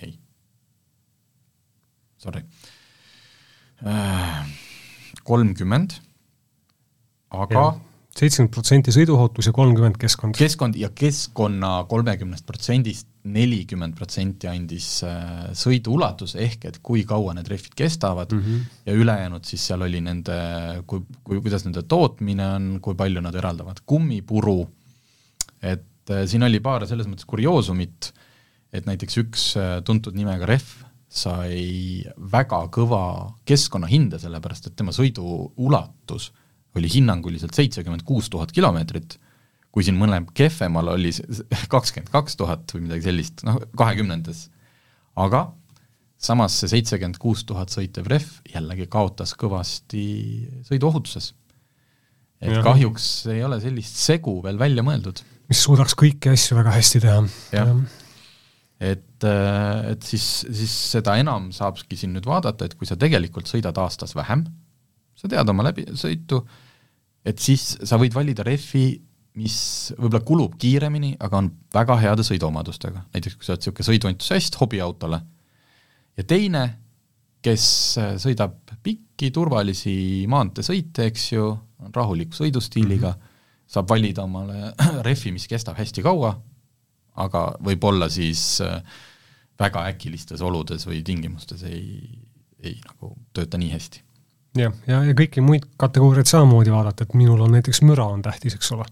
[0.03, 0.18] ei.
[2.18, 2.42] Sorry.
[3.87, 4.46] Äh,
[5.22, 6.00] kolmkümmend,
[7.31, 7.68] aga
[8.18, 10.35] seitsekümmend protsenti sõiduohutus ja kolmkümmend keskkond.
[10.38, 17.37] keskkond ja keskkonna kolmekümnest protsendist nelikümmend protsenti andis äh, sõidu ulatus, ehk et kui kaua
[17.37, 18.64] need rehvid kestavad mm -hmm.
[18.88, 20.38] ja ülejäänud siis seal oli nende,
[20.87, 24.68] kui, kui, kuidas nende tootmine on, kui palju nad eraldavad kummipuru,
[25.62, 28.12] et äh, siin oli paar selles mõttes kurioosumit,
[28.72, 29.54] et näiteks üks
[29.85, 33.03] tuntud nimega rehv sai väga kõva
[33.49, 35.25] keskkonnahinde, sellepärast et tema sõidu
[35.57, 36.29] ulatus
[36.77, 39.16] oli hinnanguliselt seitsekümmend kuus tuhat kilomeetrit,
[39.73, 41.12] kui siin mõnel kehvemal oli
[41.73, 44.49] kakskümmend kaks tuhat või midagi sellist, noh, kahekümnendas.
[45.18, 45.49] aga
[46.18, 50.05] samas see seitsekümmend kuus tuhat sõitev rehv jällegi kaotas kõvasti
[50.68, 51.33] sõiduohutuses.
[52.40, 52.62] et ja.
[52.62, 55.25] kahjuks ei ole sellist segu veel välja mõeldud.
[55.49, 57.25] mis suudaks kõiki asju väga hästi teha.
[57.53, 57.81] jah ja.,
[58.78, 63.78] et, et siis, siis seda enam saabki siin nüüd vaadata, et kui sa tegelikult sõidad
[63.82, 64.46] aastas vähem,
[65.18, 66.40] sa tead oma läbisõitu,
[67.26, 68.86] et siis sa võid valida rehvi,
[69.38, 69.58] mis
[69.98, 75.20] võib-olla kulub kiiremini, aga on väga heade sõiduomadustega, näiteks kui sa oled niisugune sõiduentusiast hobiautole,
[76.18, 76.64] ja teine,
[77.44, 77.64] kes
[78.22, 83.66] sõidab pikki turvalisi maanteesõite, eks ju, on rahuliku sõidustiiliga mm, -hmm.
[83.70, 84.72] saab valida omale
[85.06, 86.34] rehvi, mis kestab hästi kaua,
[87.18, 88.83] aga võib-olla siis äh,
[89.59, 92.20] väga äkilistes oludes või tingimustes ei,
[92.62, 94.04] ei nagu tööta nii hästi
[94.59, 98.22] jah, ja, ja, ja kõiki muid kategooriaid samamoodi vaadata, et minul on näiteks müra on
[98.24, 98.87] tähtis, eks ole.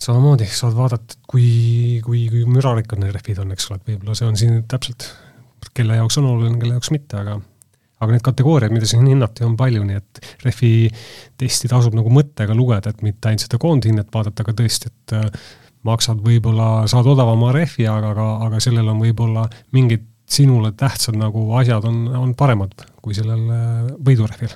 [0.00, 4.18] samamoodi saad vaadata, et kui, kui, kui mürarikkad need rehvid on, eks ole, et võib-olla
[4.18, 5.08] see on siin täpselt,
[5.76, 7.40] kelle jaoks on oluline, kelle jaoks mitte, aga
[8.00, 10.72] aga neid kategooriaid, mida siin hinnati, on palju, nii et rehvi
[11.40, 15.42] testi tasub nagu mõttega lugeda, et mitte ainult seda koondhinnet vaadata, aga tõesti, et äh,
[15.86, 21.42] maksad võib-olla, saad odavama rehvi, aga, aga, aga sellel on võib-olla mingid sinule tähtsad nagu
[21.58, 24.52] asjad on, on paremad kui sellel äh, võidurehvil.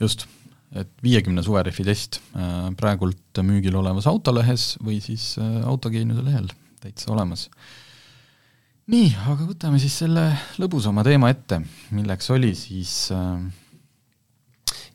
[0.00, 0.26] just,
[0.74, 6.48] et viiekümne suverehvi test äh, praegult müügil olevas autolehes või siis äh, autogeeniuse lehel
[6.80, 7.48] täitsa olemas.
[8.90, 10.26] nii, aga võtame siis selle
[10.58, 11.60] lõbusama teema ette,
[11.94, 13.12] milleks oli siis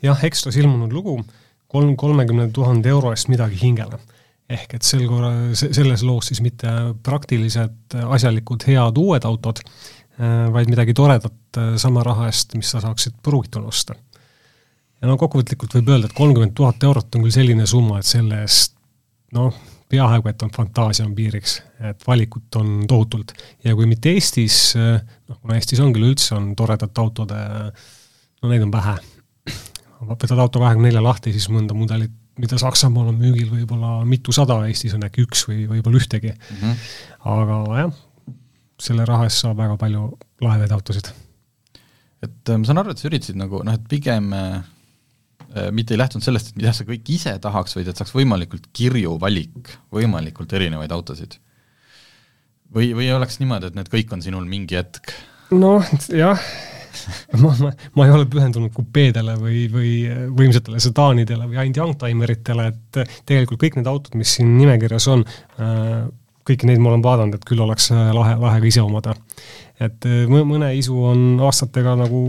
[0.03, 1.19] jah, Ekstras ilmunud lugu,
[1.71, 4.01] kolm, kolmekümne tuhande euro eest midagi hingele
[4.49, 6.71] ehk et sel korral, selles loos siis mitte
[7.05, 9.61] praktilised, asjalikud, head uued autod,
[10.19, 13.95] äh, vaid midagi toredat äh, sama raha eest, mis sa saaksid pruugituna osta.
[15.01, 18.43] ja no kokkuvõtlikult võib öelda, et kolmkümmend tuhat eurot on küll selline summa, et selle
[18.45, 18.75] eest
[19.35, 19.55] noh,
[19.89, 21.57] peaaegu et on fantaasia on piiriks,
[21.89, 23.33] et valikut on tohutult.
[23.63, 27.41] ja kui mitte Eestis, äh, noh kuna Eestis on küll üldse, on toredate autode,
[28.43, 28.95] no neid on vähe,
[30.05, 34.95] võtad auto kahekümne nelja lahti, siis mõnda mudelit mida Saksamaal on müügil võib-olla mitusada, Eestis
[34.97, 36.57] on äkki üks või võib-olla ühtegi mm.
[36.59, 36.85] -hmm.
[37.31, 37.99] aga jah,
[38.81, 40.09] selle raha eest saab väga palju
[40.43, 41.11] lahedaid autosid.
[42.25, 44.59] et äh, ma saan aru, et sa üritasid nagu noh, et pigem äh,
[45.55, 48.67] äh, mitte ei lähtunud sellest, et mida sa kõik ise tahaks, vaid et saaks võimalikult
[48.75, 51.39] kirju valik võimalikult erinevaid autosid.
[52.75, 55.15] või, või oleks niimoodi, et need kõik on sinul mingi hetk?
[55.55, 56.41] noh, jah
[57.43, 59.95] ma, ma, ma ei ole pühendunud kupeedele või, või
[60.35, 66.05] võimsatele sedaanidele või ainult youngtimeritele, et tegelikult kõik need autod, mis siin nimekirjas on äh,,
[66.45, 69.15] kõiki neid ma olen vaadanud, et küll oleks äh, lahe, lahe ka ise omada.
[69.81, 72.19] et äh, mõne isu on aastatega nagu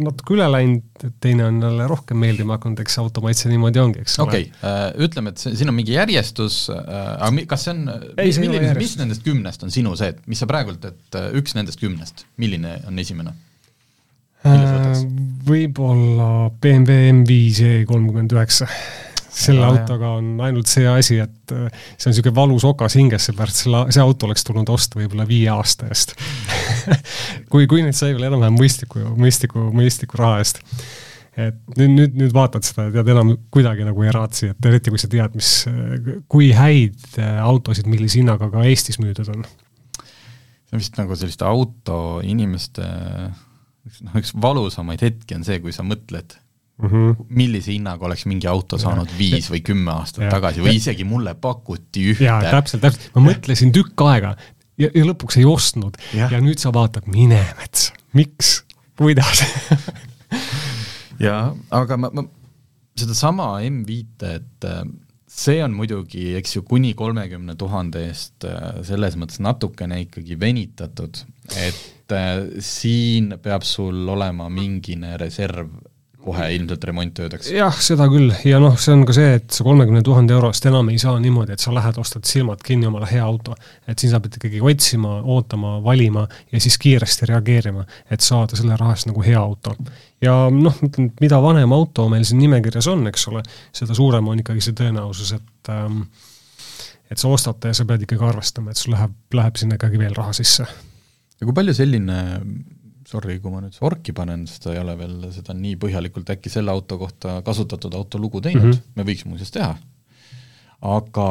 [0.00, 4.18] natuke üle läinud, teine on jälle rohkem meeldima hakanud, eks auto maitse niimoodi ongi, eks
[4.22, 4.28] ole.
[4.28, 7.82] okei okay., äh, ütleme, et see, siin on mingi järjestus, aga kas see on,
[8.46, 12.28] milline, mis nendest kümnest on sinu see, et mis sa praegult, et üks nendest kümnest,
[12.40, 13.34] milline on esimene?
[15.44, 16.28] Võib-olla
[16.60, 18.68] BMW M5 E39
[19.34, 23.26] selle ah, autoga on ainult see asi, et äh, see on niisugune valus okas hinges,
[23.28, 26.14] seepärast selle, see auto oleks tulnud osta võib-olla viie aasta eest
[27.52, 30.62] kui, kui nüüd sai veel enam-vähem mõistliku, mõistliku, mõistliku raha eest.
[31.34, 34.94] et nüüd, nüüd, nüüd vaatad seda ja tead enam kuidagi nagu ei raatsi, et eriti
[34.94, 35.50] kui sa tead, mis,
[36.30, 39.42] kui häid äh, autosid, millise hinnaga ka Eestis müüdud on.
[39.98, 42.86] see on vist nagu selliste autoinimeste
[44.06, 46.36] noh, üks valusamaid hetki on see, kui sa mõtled
[46.80, 47.26] mm, -hmm.
[47.28, 49.18] millise hinnaga oleks mingi auto saanud ja.
[49.18, 50.32] viis või kümme aastat ja.
[50.34, 52.28] tagasi või isegi mulle pakuti ühte.
[52.28, 54.34] jaa, täpselt, täpselt, ma mõtlesin tükk aega
[54.80, 58.56] ja, ja lõpuks ei ostnud ja, ja nüüd sa vaatad, mine mets, miks,
[58.98, 59.44] kuidas
[61.26, 62.26] jaa, aga ma, ma
[62.98, 64.84] sedasama M5-e, et äh,
[65.34, 71.24] see on muidugi, eks ju, kuni kolmekümne tuhande eest äh, selles mõttes natukene ikkagi venitatud,
[71.58, 75.72] et äh, siin peab sul olema mingine reserv
[76.24, 77.50] kohe ilmselt remonttöödeks.
[77.52, 80.88] jah, seda küll ja noh, see on ka see, et sa kolmekümne tuhande eurost enam
[80.92, 83.56] ei saa niimoodi, et sa lähed, ostad silmad kinni omale hea auto.
[83.88, 88.76] et siin sa pead ikkagi otsima, ootama, valima ja siis kiiresti reageerima, et saada selle
[88.80, 89.76] raha eest nagu hea auto.
[90.24, 90.78] ja noh,
[91.20, 95.34] mida vanem auto meil siin nimekirjas on, eks ole, seda suurem on ikkagi see tõenäosus,
[95.36, 96.06] et ähm,
[97.10, 100.00] et sa ostad ta ja sa pead ikkagi arvestama, et sul läheb, läheb sinna ikkagi
[100.00, 100.66] veel raha sisse.
[101.34, 102.16] ja kui palju selline
[103.08, 106.52] sorry, kui ma nüüd orki panen, sest ta ei ole veel seda nii põhjalikult äkki
[106.52, 108.92] selle auto kohta kasutatud auto lugu teinud mm, -hmm.
[108.96, 109.72] me võiks muuseas teha,
[110.94, 111.28] aga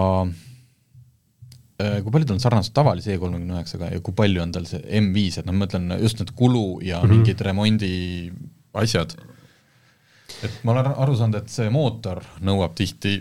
[1.81, 5.39] äh, kui palju tal on sarnasust tavalise E39-ga ja kui palju on tal see M5,
[5.39, 7.17] et noh, ma mõtlen just need kulu ja mm -hmm.
[7.17, 7.93] mingid remondi
[8.73, 9.15] asjad,
[10.43, 13.17] et ma olen aru saanud, et see mootor nõuab tihti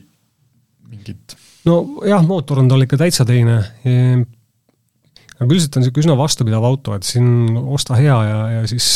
[0.92, 3.62] mingit nojah, mootor on tal ikka täitsa teine
[5.42, 8.88] aga üldiselt on niisugune üsna vastupidav auto, et siin osta hea ja, ja siis,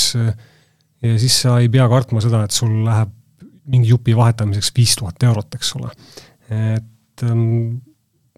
[1.04, 3.12] ja siis sa ei pea kartma seda, et sul läheb
[3.66, 5.90] mingi jupi vahetamiseks viis tuhat eurot, eks ole.
[6.54, 7.80] et ähm,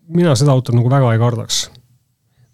[0.09, 1.67] mina seda autot nagu väga ei kardaks.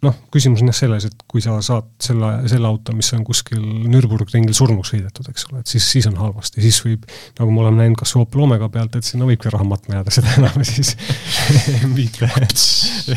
[0.04, 3.62] noh, küsimus on jah selles, et kui sa saad selle, selle auto, mis on kuskil
[3.88, 7.06] Nürburgringil surnuks sõidetud, eks ole, et siis, siis on halvasti, siis võib,
[7.38, 10.34] nagu me oleme näinud kas Opel Omega pealt, et sinna võibki raha matma jääda, seda
[10.42, 10.92] enam siis
[11.96, 12.28] mitte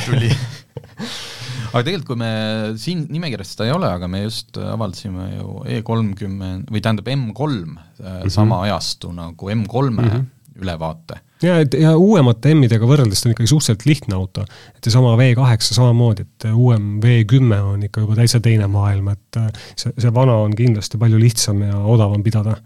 [0.05, 0.31] tuli
[1.71, 2.31] aga tegelikult, kui me
[2.79, 7.47] siin nimekirjas seda ei ole, aga me just avaldasime ju E kolmkümmend või tähendab M3
[7.53, 8.33] mm -hmm.
[8.33, 10.25] sama ajastu nagu M3-e mm -hmm.
[10.61, 11.19] ülevaate.
[11.41, 15.73] ja, et ja uuemate M-idega võrreldes ta on ikkagi suhteliselt lihtne auto, et seesama V8
[15.73, 20.33] samamoodi, et uuem V10 on ikka juba täitsa teine maailm, et äh, see, see vana
[20.33, 22.57] on kindlasti palju lihtsam ja odavam pidada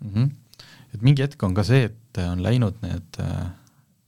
[0.00, 0.10] mm.
[0.14, 0.30] -hmm.
[0.94, 3.46] et mingi hetk on ka see, et on läinud need, äh,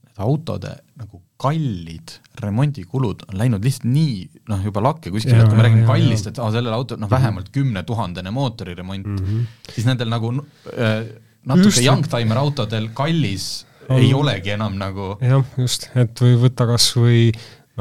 [0.03, 4.15] need autode nagu kallid remondikulud on läinud lihtsalt nii
[4.49, 7.51] noh, juba lakke kuskile, et kui me räägime kallist, et aa, sellel autol noh, vähemalt
[7.55, 9.69] kümnetuhandene mootoriremont mm, -hmm.
[9.75, 11.03] siis nendel nagu äh,
[11.49, 16.89] natuke youngtimer autodel kallis on, ei olegi enam nagu jah, just, et või võtta kas
[16.97, 17.27] või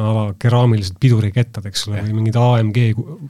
[0.00, 2.78] ala keraamilised pidurikettad, eks ole, või mingid AMG,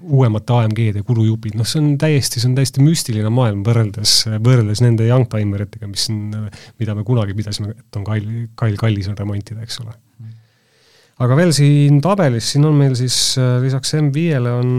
[0.07, 5.09] uuemate AMG-de kulujupid, noh, see on täiesti, see on täiesti müstiline maailm võrreldes, võrreldes nende
[5.09, 6.29] youngtimeritega, mis siin,
[6.79, 8.29] mida me kunagi pidasime, et on kall,
[8.59, 9.97] kall, kallis on remontida, eks ole.
[11.23, 13.17] Aga veel siin tabelis, siin on meil siis
[13.63, 14.71] lisaks M5-le on,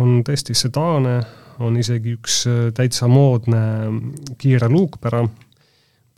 [0.00, 1.18] on tõesti sedaane,
[1.60, 2.42] on isegi üks
[2.76, 3.62] täitsa moodne
[4.40, 5.26] kiire luukpära,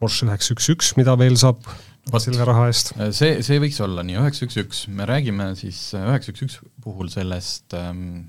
[0.02, 1.62] Porsche üheksa üks üks, mida veel saab
[2.10, 2.90] Vat, selle raha eest.
[2.98, 6.58] Äh, see, see võiks olla nii, üheksa üks üks, me räägime siis üheksa üks üks
[6.82, 8.24] puhul sellest ähm,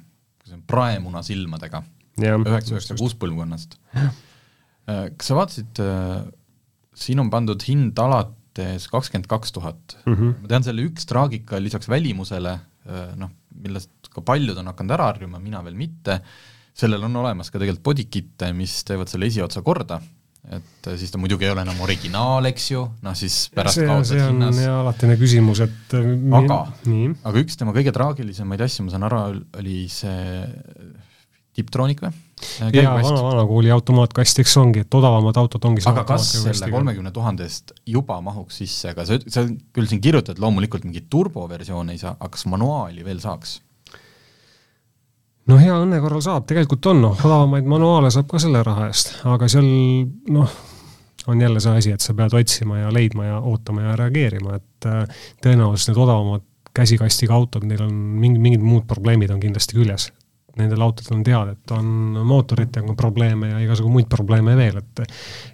[0.70, 1.82] praemuna silmadega,
[2.22, 3.80] üheksa üheksa kuus põlvkonnast.
[4.86, 6.24] kas sa vaatasid äh,,
[6.94, 9.98] siin on pandud hind alates kakskümmend kaks tuhat.
[10.06, 10.44] Mhm.
[10.44, 15.10] ma tean, selle üks traagika lisaks välimusele, äh, noh, millest ka paljud on hakanud ära
[15.12, 16.20] harjuma, mina veel mitte,
[16.78, 20.02] sellel on olemas ka tegelikult bodykit'e, mis teevad selle esiotsa korda,
[20.52, 24.10] et siis ta muidugi ei ole enam originaal, eks ju, noh siis pärast see, kaotad
[24.10, 24.60] see on hinnas.
[24.74, 27.14] alatine küsimus, et aga, nii.
[27.24, 29.24] aga üks tema kõige traagilisemaid asju, ma saan aru,
[29.62, 30.44] oli see
[31.54, 32.12] Tiptronic või?
[32.74, 37.14] jaa, vana, vana kooli automaatkast, eks ongi, et odavamad autod ongi aga kas selle kolmekümne
[37.16, 42.02] tuhande eest juba mahuks sisse, aga sa, sa küll siin kirjutad loomulikult mingit turboversiooni ei
[42.02, 43.62] saa, aga kas manuaali veel saaks?
[45.50, 49.16] No hea õnne korral saab, tegelikult on, noh, odavamaid manuaale saab ka selle raha eest,
[49.30, 49.68] aga seal
[50.34, 50.56] noh,
[51.28, 54.90] on jälle see asi, et sa pead otsima ja leidma ja ootama ja reageerima, et
[54.90, 60.10] äh, tõenäoliselt need odavamad käsikastiga autod, neil on mingi, mingid muud probleemid on kindlasti küljes.
[60.58, 61.86] Nendel autodel on teada, et on
[62.30, 65.06] mootoritega probleeme ja igasugu muid probleeme veel, et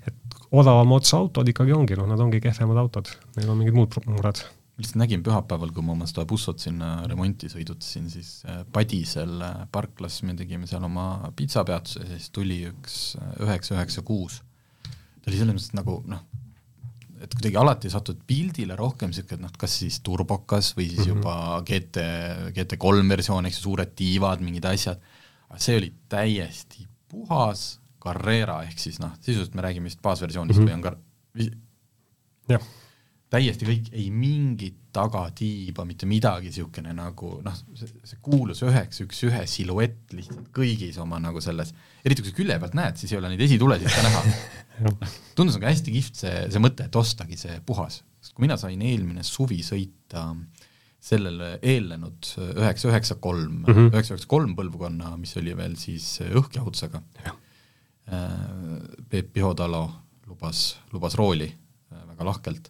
[0.08, 0.16] et
[0.52, 4.42] odavama otsa autod ikkagi ongi, noh, nad ongi kehvemad autod, neil on mingid muud mured
[4.80, 9.42] ma lihtsalt nägin pühapäeval, kui ma oma seda bussot sinna remonti sõidutasin, siis äh, Padisel
[9.44, 14.40] äh, parklas me tegime seal oma pitsapeatuse siis tuli üks äh, üheksa, üheksa, kuus.
[15.20, 16.24] ta oli selles mõttes nagu noh,
[17.20, 21.20] et kuidagi alati satud pildile rohkem niisugune noh, kas siis turbokas või siis mm -hmm.
[21.20, 22.08] juba GT,
[22.56, 25.04] GT3 versioon, eks ju, suured tiivad, mingid asjad,
[25.50, 30.68] aga see oli täiesti puhas Carrera, ehk siis noh, sisuliselt me räägime vist baasversioonist mm
[30.68, 30.72] -hmm.
[30.72, 32.79] või on ka jah
[33.30, 39.44] täiesti kõik, ei mingit tagatiiba, mitte midagi, niisugune nagu noh, see, kuulus üheks üks ühe
[39.48, 41.74] siluett lihtsalt kõigis oma nagu selles,
[42.04, 44.24] eriti kui sa külje pealt näed, siis ei ole neid esitulesid ka näha.
[45.38, 48.82] Tundus nagu hästi kihvt see, see mõte, et ostagi see puhas, sest kui mina sain
[48.82, 50.26] eelmine suvi sõita
[51.00, 53.92] sellele eelnenud üheksa üheksa kolm, Mhm.
[53.94, 57.04] üheksa üheksa kolm põlvkonna, mis oli veel siis õhkjahutusega,
[59.10, 59.84] Peep Pihotalo
[60.28, 62.70] lubas, lubas rooli äh, väga lahkelt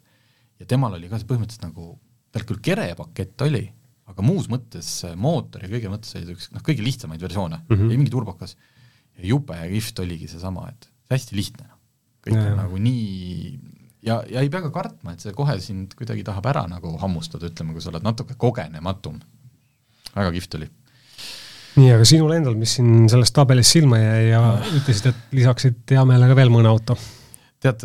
[0.60, 1.94] ja temal oli ka see põhimõtteliselt nagu,
[2.34, 3.64] tal küll kerepakett oli,
[4.10, 4.90] aga muus mõttes
[5.20, 7.92] mootor ja kõige mõttes oli ta üks noh, kõige lihtsamaid versioone mm, -hmm.
[7.92, 8.56] ei mingi turbokas.
[9.20, 11.70] ja jube kihvt oligi seesama, et hästi lihtne,
[12.26, 13.60] kõik ja, on nagu nii
[14.06, 17.50] ja, ja ei pea ka kartma, et see kohe sind kuidagi tahab ära nagu hammustada,
[17.52, 19.20] ütleme, kui sa oled natuke kogenematum.
[20.16, 20.70] väga kihvt oli.
[21.80, 24.42] nii, aga sinul endal, mis siin sellest tabelist silma jäi ja
[24.80, 26.98] ütlesid, et lisaksid hea meelega veel mõne auto?
[27.60, 27.84] tead,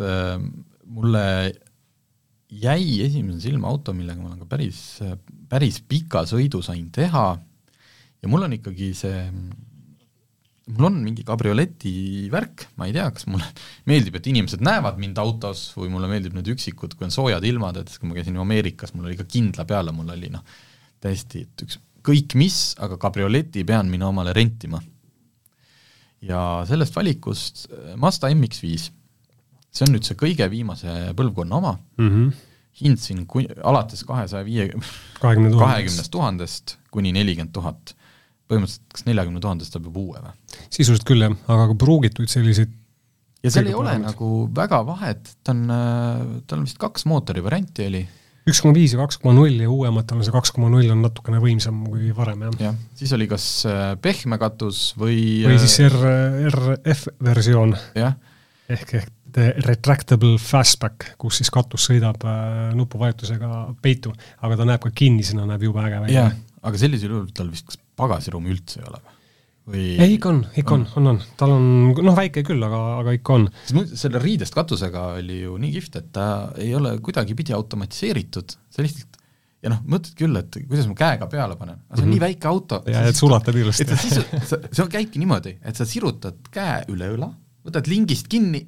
[0.85, 1.23] mulle
[2.49, 4.79] jäi esimesena silma auto, millega ma olen ka päris,
[5.49, 7.27] päris pika sõidu sain teha
[8.21, 9.23] ja mul on ikkagi see,
[10.73, 13.47] mul on mingi kabrioleti värk, ma ei tea, kas mulle
[13.89, 17.81] meeldib, et inimesed näevad mind autos või mulle meeldib need üksikud, kui on soojad ilmad,
[17.81, 20.45] et kui ma käisin Ameerikas, mul oli ka kindla peale, mul oli noh,
[21.03, 24.81] täiesti, et üks kõik mis, aga kabrioleti pean mina omale rentima.
[26.25, 27.65] ja sellest valikust
[28.01, 28.91] Mazda MX-5
[29.75, 32.07] see on nüüd see kõige viimase põlvkonna oma mm.
[32.07, 32.31] -hmm.
[32.81, 34.71] hind siin kui, alates kahesaja viie,
[35.21, 37.95] kahekümnest tuhandest kuni nelikümmend tuhat.
[38.45, 40.33] põhimõtteliselt kas neljakümne tuhandest saab juba uue või?
[40.69, 42.73] sisuliselt küll jah, aga ka pruugitud selliseid
[43.45, 45.65] ja seal ei ole nagu väga vahet, ta on,
[46.45, 48.03] tal on vist kaks mootori varianti oli,
[48.45, 51.01] üks koma viis ja kaks koma null ja uuematel on see kaks koma null on
[51.05, 52.69] natukene võimsam kui varem jah ja.
[52.69, 55.17] jah, siis oli kas äh, pehme katus või
[55.47, 55.99] või siis R,
[56.53, 58.17] RF versioon jah,
[58.69, 64.13] ehk, ehk retractable fastback, kus siis katus sõidab äh, nupuvajutusega peitu,
[64.45, 67.67] aga ta näeb ka kinnisena, näeb jube äge välja jah, aga sellisel juhul tal vist
[67.69, 69.01] kas pagasiruumi üldse ei ole
[69.65, 69.83] või?
[69.97, 73.39] ei, ikka on, ikka on, on, on, tal on noh, väike küll, aga, aga ikka
[73.39, 73.49] on.
[73.93, 76.27] selle riidest katusega oli ju nii kihvt, et ta
[76.61, 79.21] ei ole kuidagipidi automatiseeritud, see lihtsalt
[79.65, 82.13] ja noh, mõtled küll, et kuidas ma käega peale panen, aga see on mm -hmm.
[82.13, 82.83] nii väike auto.
[82.91, 87.31] ja, et sulatad ilusti sa see käibki niimoodi, et sa sirutad käe üle õla,
[87.65, 88.61] võtad lingist kinni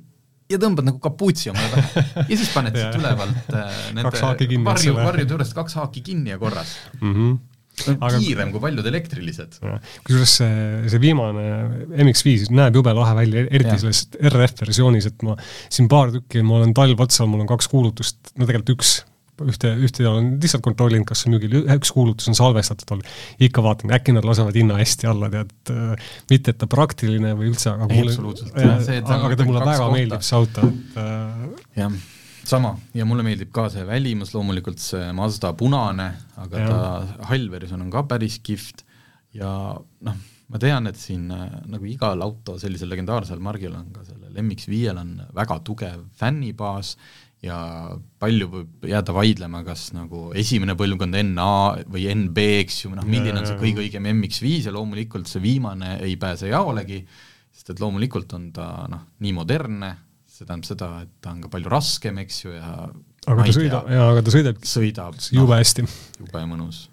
[0.51, 5.35] ja tõmbad nagu kapuutsi omale pähe ja siis paned siit ülevalt äh, nende varju, varjude
[5.35, 6.77] juurest kaks haaki kinni ja korras.
[7.01, 7.13] mm.
[7.13, 7.37] -hmm.
[7.77, 9.59] see on Aga- kiirem kui paljud elektrilised.
[10.07, 11.43] kusjuures see, see viimane
[12.05, 13.83] MX5 näeb jube lahe välja, eriti Jah.
[13.83, 15.35] selles RF-versioonis, et ma
[15.69, 18.95] siin paar tükki, ma olen talv otsa, mul on kaks kuulutust, no tegelikult üks,
[19.45, 23.15] ühte, ühte olen lihtsalt kontrollinud, kas müügil, üks kuulutus on salvestatud olnud,
[23.47, 25.73] ikka vaatan, äkki nad lasevad hinna hästi alla, tead,
[26.31, 29.97] mitte et ta praktiline või üldse, aga mulle absoluutselt., aga aga ta mulle väga kohta.
[29.97, 31.43] meeldib, see auto, et äh,
[31.81, 31.99] jah,
[32.47, 36.09] sama ja mulle meeldib ka see välimus, loomulikult see Mazda punane,
[36.39, 36.71] aga Jah.
[36.71, 38.85] ta hall versioon on ka päris kihvt
[39.37, 39.51] ja
[40.07, 44.37] noh, ma tean, et siin äh, nagu igal auto sellisel legendaarsel margil on ka sellel
[44.43, 46.95] MX5-l on väga tugev fännibaas
[47.45, 47.57] ja
[48.21, 51.51] palju võib jääda vaidlema, kas nagu esimene põlvkond NA
[51.85, 55.97] või NB, eks ju, noh milline on see kõige õigem MX5 ja loomulikult see viimane
[56.05, 57.03] ei pääse jaolegi,
[57.53, 59.91] sest et loomulikult on ta noh, nii modernne,
[60.25, 62.73] see tähendab seda, et ta on ka palju raskem, eks ju, ja
[63.27, 65.85] aga ta sõidab, jaa, aga ta sõidab sõidab jube hästi.
[66.21, 66.87] jube mõnus.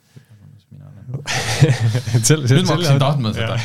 [2.16, 3.58] et selle, nüüd ma hakkasin tahtma seda.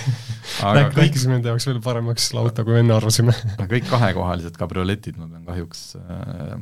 [0.66, 5.30] aga kõik rääkisime enda jaoks veel paremaks auto, kui enne arvasime kõik kahekohalised kabrioletid, ma
[5.32, 6.54] pean kahjuks äh,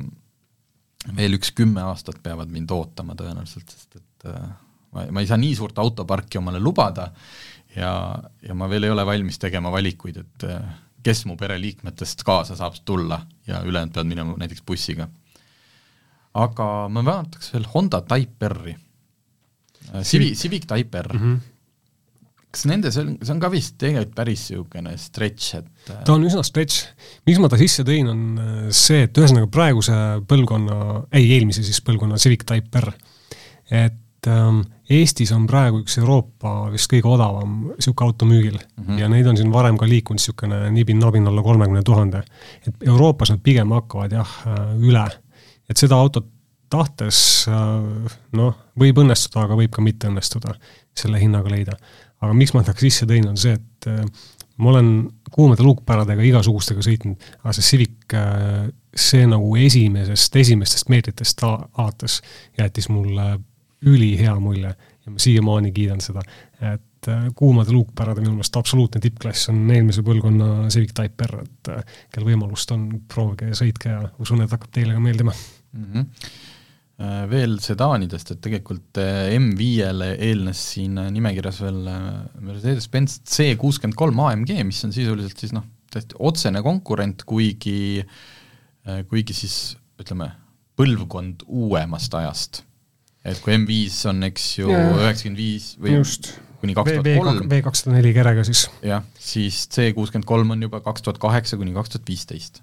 [1.18, 4.48] veel üks kümme aastat peavad mind ootama tõenäoliselt, sest et äh,
[4.94, 7.10] ma, ma ei saa nii suurt autoparki omale lubada
[7.76, 7.92] ja,
[8.42, 10.74] ja ma veel ei ole valmis tegema valikuid, et äh,
[11.04, 15.08] kes mu pereliikmetest kaasa saab tulla ja ülejäänud peavad minema näiteks bussiga.
[16.34, 18.76] aga ma vaataks veel Honda Type R-i
[20.02, 21.20] Civic, Civic Type R mm.
[21.20, 21.38] -hmm.
[22.50, 26.16] kas nende, see on, see on ka vist tegelikult päris niisugune stretch, et äh, ta
[26.16, 26.88] on üsna stretch.
[27.28, 29.94] miks ma ta sisse tõin, on äh, see, et ühesõnaga praeguse
[30.28, 32.92] põlvkonna, ei, eelmise siis põlvkonna Civic Type R,
[33.84, 38.98] et ähm, Eestis on praegu üks Euroopa vist kõige odavam niisugune auto müügil mm -hmm.
[39.02, 42.22] ja neid on siin varem ka liikunud niisugune nibin-nabin alla kolmekümne tuhande.
[42.66, 44.32] et Euroopas nad pigem hakkavad jah,
[44.80, 45.04] üle.
[45.68, 46.24] et seda autot
[46.72, 50.54] tahtes äh, noh, võib õnnestuda, aga võib ka mitte õnnestuda
[50.98, 51.76] selle hinnaga leida.
[52.20, 54.02] aga miks ma ta sisse tõin, on see, et äh,
[54.58, 54.90] ma olen
[55.32, 62.20] kuumade luukpäradega igasugustega sõitnud, aga see Civic, äh, see nagu esimesest, esimestest meetritest alates
[62.58, 63.36] jättis mulle
[63.86, 66.24] ülihea mulje ja ma siiamaani kiidan seda,
[66.74, 67.06] et
[67.38, 71.70] kuumade luukpärade minu meelest absoluutne tippklass on eelmise põlvkonna Civic Type R, et
[72.10, 75.86] kel võimalust on, proovige ja sõitke ja usun, et hakkab teile ka meeldima mm.
[75.92, 76.47] -hmm
[76.98, 84.18] veel sedaanidest, et tegelikult äh, M5-le eelnes siin äh, nimekirjas veel Mercedes-Benz C kuuskümmend kolm
[84.24, 88.02] AMG, mis on sisuliselt siis noh, täiesti otsene konkurent, kuigi,
[89.08, 89.54] kuigi siis
[90.02, 90.32] ütleme,
[90.78, 92.64] põlvkond uuemast ajast.
[93.24, 96.32] et kui M5 on, eks ju, üheksakümmend viis või just.
[96.60, 97.48] kuni kaks tuhat kolm.
[97.50, 98.66] V kakssada neli kerega siis.
[98.82, 102.62] jah, siis C kuuskümmend kolm on juba kaks tuhat kaheksa kuni kaks tuhat viisteist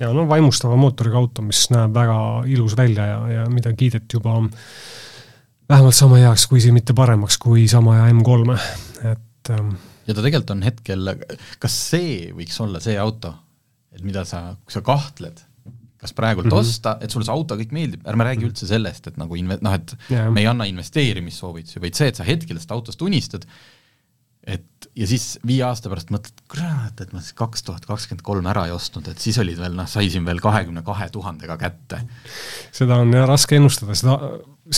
[0.00, 2.16] ja no vaimustava mootoriga auto, mis näeb väga
[2.50, 4.40] ilus välja ja, ja mida kiideti juba
[5.70, 8.58] vähemalt sama heaks, kui isegi mitte paremaks kui sama hea M3-e,
[9.12, 9.76] et ähm,
[10.08, 11.14] ja ta tegelikult on hetkel,
[11.62, 13.32] kas see võiks olla see auto,
[13.94, 15.44] et mida sa, kui sa kahtled,
[16.00, 16.60] kas praegult mm -hmm.
[16.64, 19.74] osta, et sulle see auto kõik meeldib, ärme räägi üldse sellest, et nagu inve-, noh,
[19.76, 20.30] et yeah.
[20.32, 23.44] me ei anna investeerimissoovitusi, vaid see, et sa hetkel sellest autost unistad,
[24.46, 28.48] et ja siis viie aasta pärast mõtled, kurat, et ma siis kaks tuhat kakskümmend kolm
[28.50, 32.00] ära ei ostnud, et siis olid veel noh, sai siin veel kahekümne kahe tuhandega kätte.
[32.72, 34.16] seda on jah raske ennustada, seda,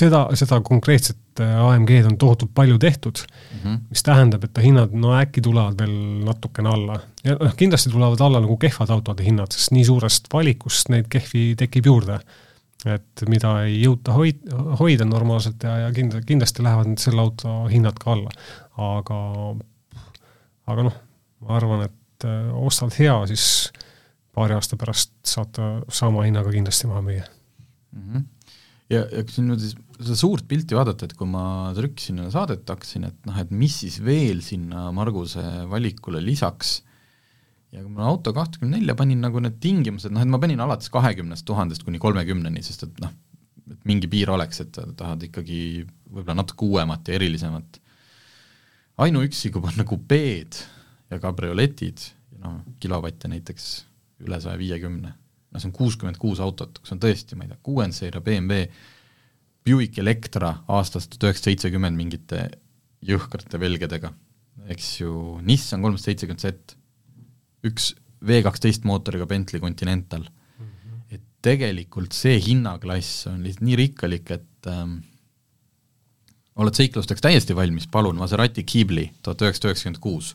[0.02, 3.80] seda, seda konkreetset äh, AMG-d on tohutult palju tehtud mm, -hmm.
[3.90, 5.96] mis tähendab, et ta hinnad no äkki tulevad veel
[6.26, 7.00] natukene alla.
[7.24, 11.52] ja noh, kindlasti tulevad alla nagu kehvad autode hinnad, sest nii suurest valikust neid kehvi
[11.56, 12.20] tekib juurde
[12.88, 14.48] et mida ei jõuta hoid-,
[14.80, 18.32] hoida normaalselt ja, ja kindla-, kindlasti lähevad selle auto hinnad ka alla.
[18.80, 19.18] Aga
[20.72, 20.98] aga noh,
[21.42, 23.46] ma arvan, et äh, ostad hea, siis
[24.32, 28.04] paari aasta pärast saad ta sama hinnaga kindlasti maha müüa mm.
[28.04, 28.22] -hmm.
[28.94, 33.10] ja, ja kui siin niimoodi seda suurt pilti vaadata, et kui ma trükkisin saadet, hakkasin,
[33.10, 36.80] et noh, et mis siis veel sinna Marguse valikule lisaks,
[37.72, 40.90] ja kui ma auto kahtekümne nelja panin nagu need tingimused, noh et ma panin alates
[40.92, 43.12] kahekümnest tuhandest kuni kolmekümneni, sest et noh,
[43.70, 45.60] et mingi piir oleks, et tahad ikkagi
[46.08, 47.81] võib-olla natuke uuemat ja erilisemat
[49.00, 50.58] ainuüksi, kui panna kupeed
[51.10, 52.04] ja kabrioletid,
[52.42, 53.68] noh, kilovatte näiteks
[54.26, 55.12] üle saja viiekümne,
[55.52, 58.66] no see on kuuskümmend kuus autot, kus on tõesti, ma ei tea, kuuend seeria BMW,
[59.62, 62.46] Buick Electra aastast tuhat üheksasada seitsekümmend mingite
[63.06, 64.10] jõhkrate velgedega,
[64.72, 65.12] eks ju,
[65.46, 66.76] Nissan kolmsada seitsekümmend Z,
[67.66, 70.66] üks V kaksteist mootoriga Bentley Continental mm.
[70.66, 70.98] -hmm.
[71.10, 75.00] et tegelikult see hinnaklass on lihtsalt nii rikkalik, et ähm,
[76.60, 80.34] oled seiklusteks täiesti valmis, palun, Maserati Ghibli tuhat üheksasada üheksakümmend kuus.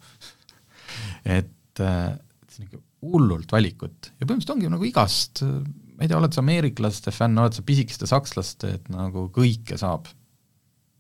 [1.26, 2.16] et äh,
[2.58, 7.38] niisugune hullult valikut ja põhimõtteliselt ongi nagu igast, ma ei tea, oled sa ameeriklaste fänn,
[7.42, 10.10] oled sa pisikeste sakslaste, et nagu kõike saab.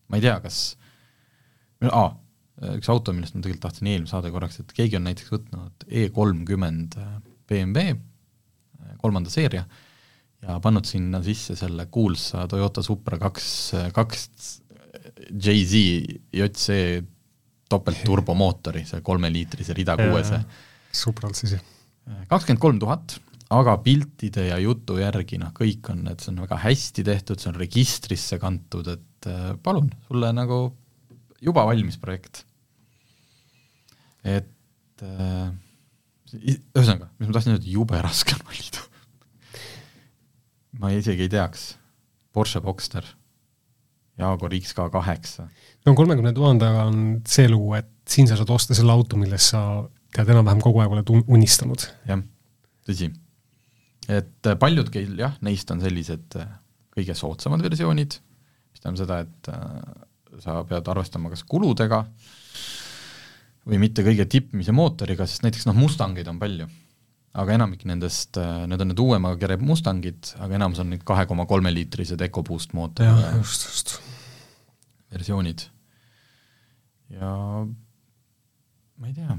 [0.07, 0.59] ma ei tea, kas,
[1.89, 2.11] aa,
[2.77, 6.07] üks auto, millest ma tegelikult tahtsin eelmine saade korraks, et keegi on näiteks võtnud E
[6.13, 6.95] kolmkümmend
[7.49, 7.97] BMW
[9.01, 9.65] kolmanda seeria
[10.45, 13.49] ja pannud sinna sisse selle kuulsa Toyota Supra kaks,
[13.93, 14.27] kaks
[15.31, 15.83] Jay-Z
[16.33, 16.75] JC
[17.71, 20.39] topeltturbomootori, see kolmeliitrise rida kuuese.
[20.95, 22.25] Supralt siis, jah.
[22.31, 23.17] kakskümmend kolm tuhat,
[23.53, 27.51] aga piltide ja jutu järgi noh, kõik on, et see on väga hästi tehtud, see
[27.51, 30.61] on registrisse kantud, et äh, palun, sulle nagu
[31.43, 32.45] juba valmis projekt.
[34.27, 35.51] et äh,
[36.35, 38.83] ühesõnaga, mis ma tahtsin öelda, jube raske on valida
[40.81, 41.69] ma isegi ei teaks,
[42.35, 43.05] Porsche Boxster
[44.17, 45.47] Jaguar XK kaheksa.
[45.85, 49.61] no kolmekümne tuhandega on see lugu, et siin sa saad osta selle auto, millest sa
[50.15, 51.85] tead enam-vähem kogu aeg oled unistanud.
[52.09, 52.23] jah,
[52.87, 53.11] tõsi.
[54.07, 56.49] et äh, paljudki jah, neist on sellised äh,
[56.97, 58.17] kõige soodsamad versioonid,
[58.73, 62.03] mis tähendab seda, et äh, sa pead arvestama kas kuludega
[63.67, 66.67] või mitte kõige tippmise mootoriga, sest näiteks noh, Mustangeid on palju.
[67.37, 71.45] Aga enamik nendest, need on need uuema kere Mustangid, aga enamus on need kahe koma
[71.49, 73.97] kolme liitrised EcoBoost mootoriga just, just.
[75.13, 75.67] versioonid.
[77.13, 77.33] ja
[78.97, 79.37] ma ei tea,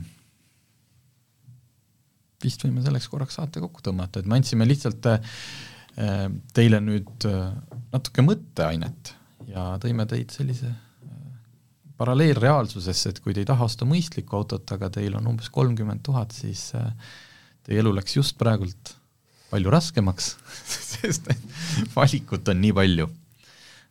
[2.45, 5.39] vist võime selleks korraks saate kokku tõmmata, et me andsime lihtsalt äh,
[6.55, 7.49] teile nüüd äh,
[7.95, 9.15] natuke mõtteainet
[9.51, 10.71] ja tõime teid sellise
[11.99, 16.31] paralleelreaalsusesse, et kui te ei taha osta mõistlikku autot, aga teil on umbes kolmkümmend tuhat,
[16.37, 16.93] siis äh,
[17.69, 18.95] teie elu läks just praegult
[19.51, 20.37] palju raskemaks
[20.93, 21.29] sest
[21.95, 23.09] valikut on nii palju.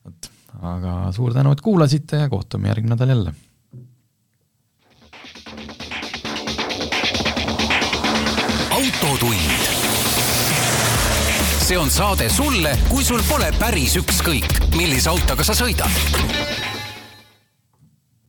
[0.05, 0.29] vot,
[0.73, 3.33] aga suur tänu, et kuulasite ja kohtume järgmine nädal jälle.
[8.77, 9.49] autotund.
[11.67, 16.46] see on saade sulle, kui sul pole päris ükskõik, millise autoga sa sõidad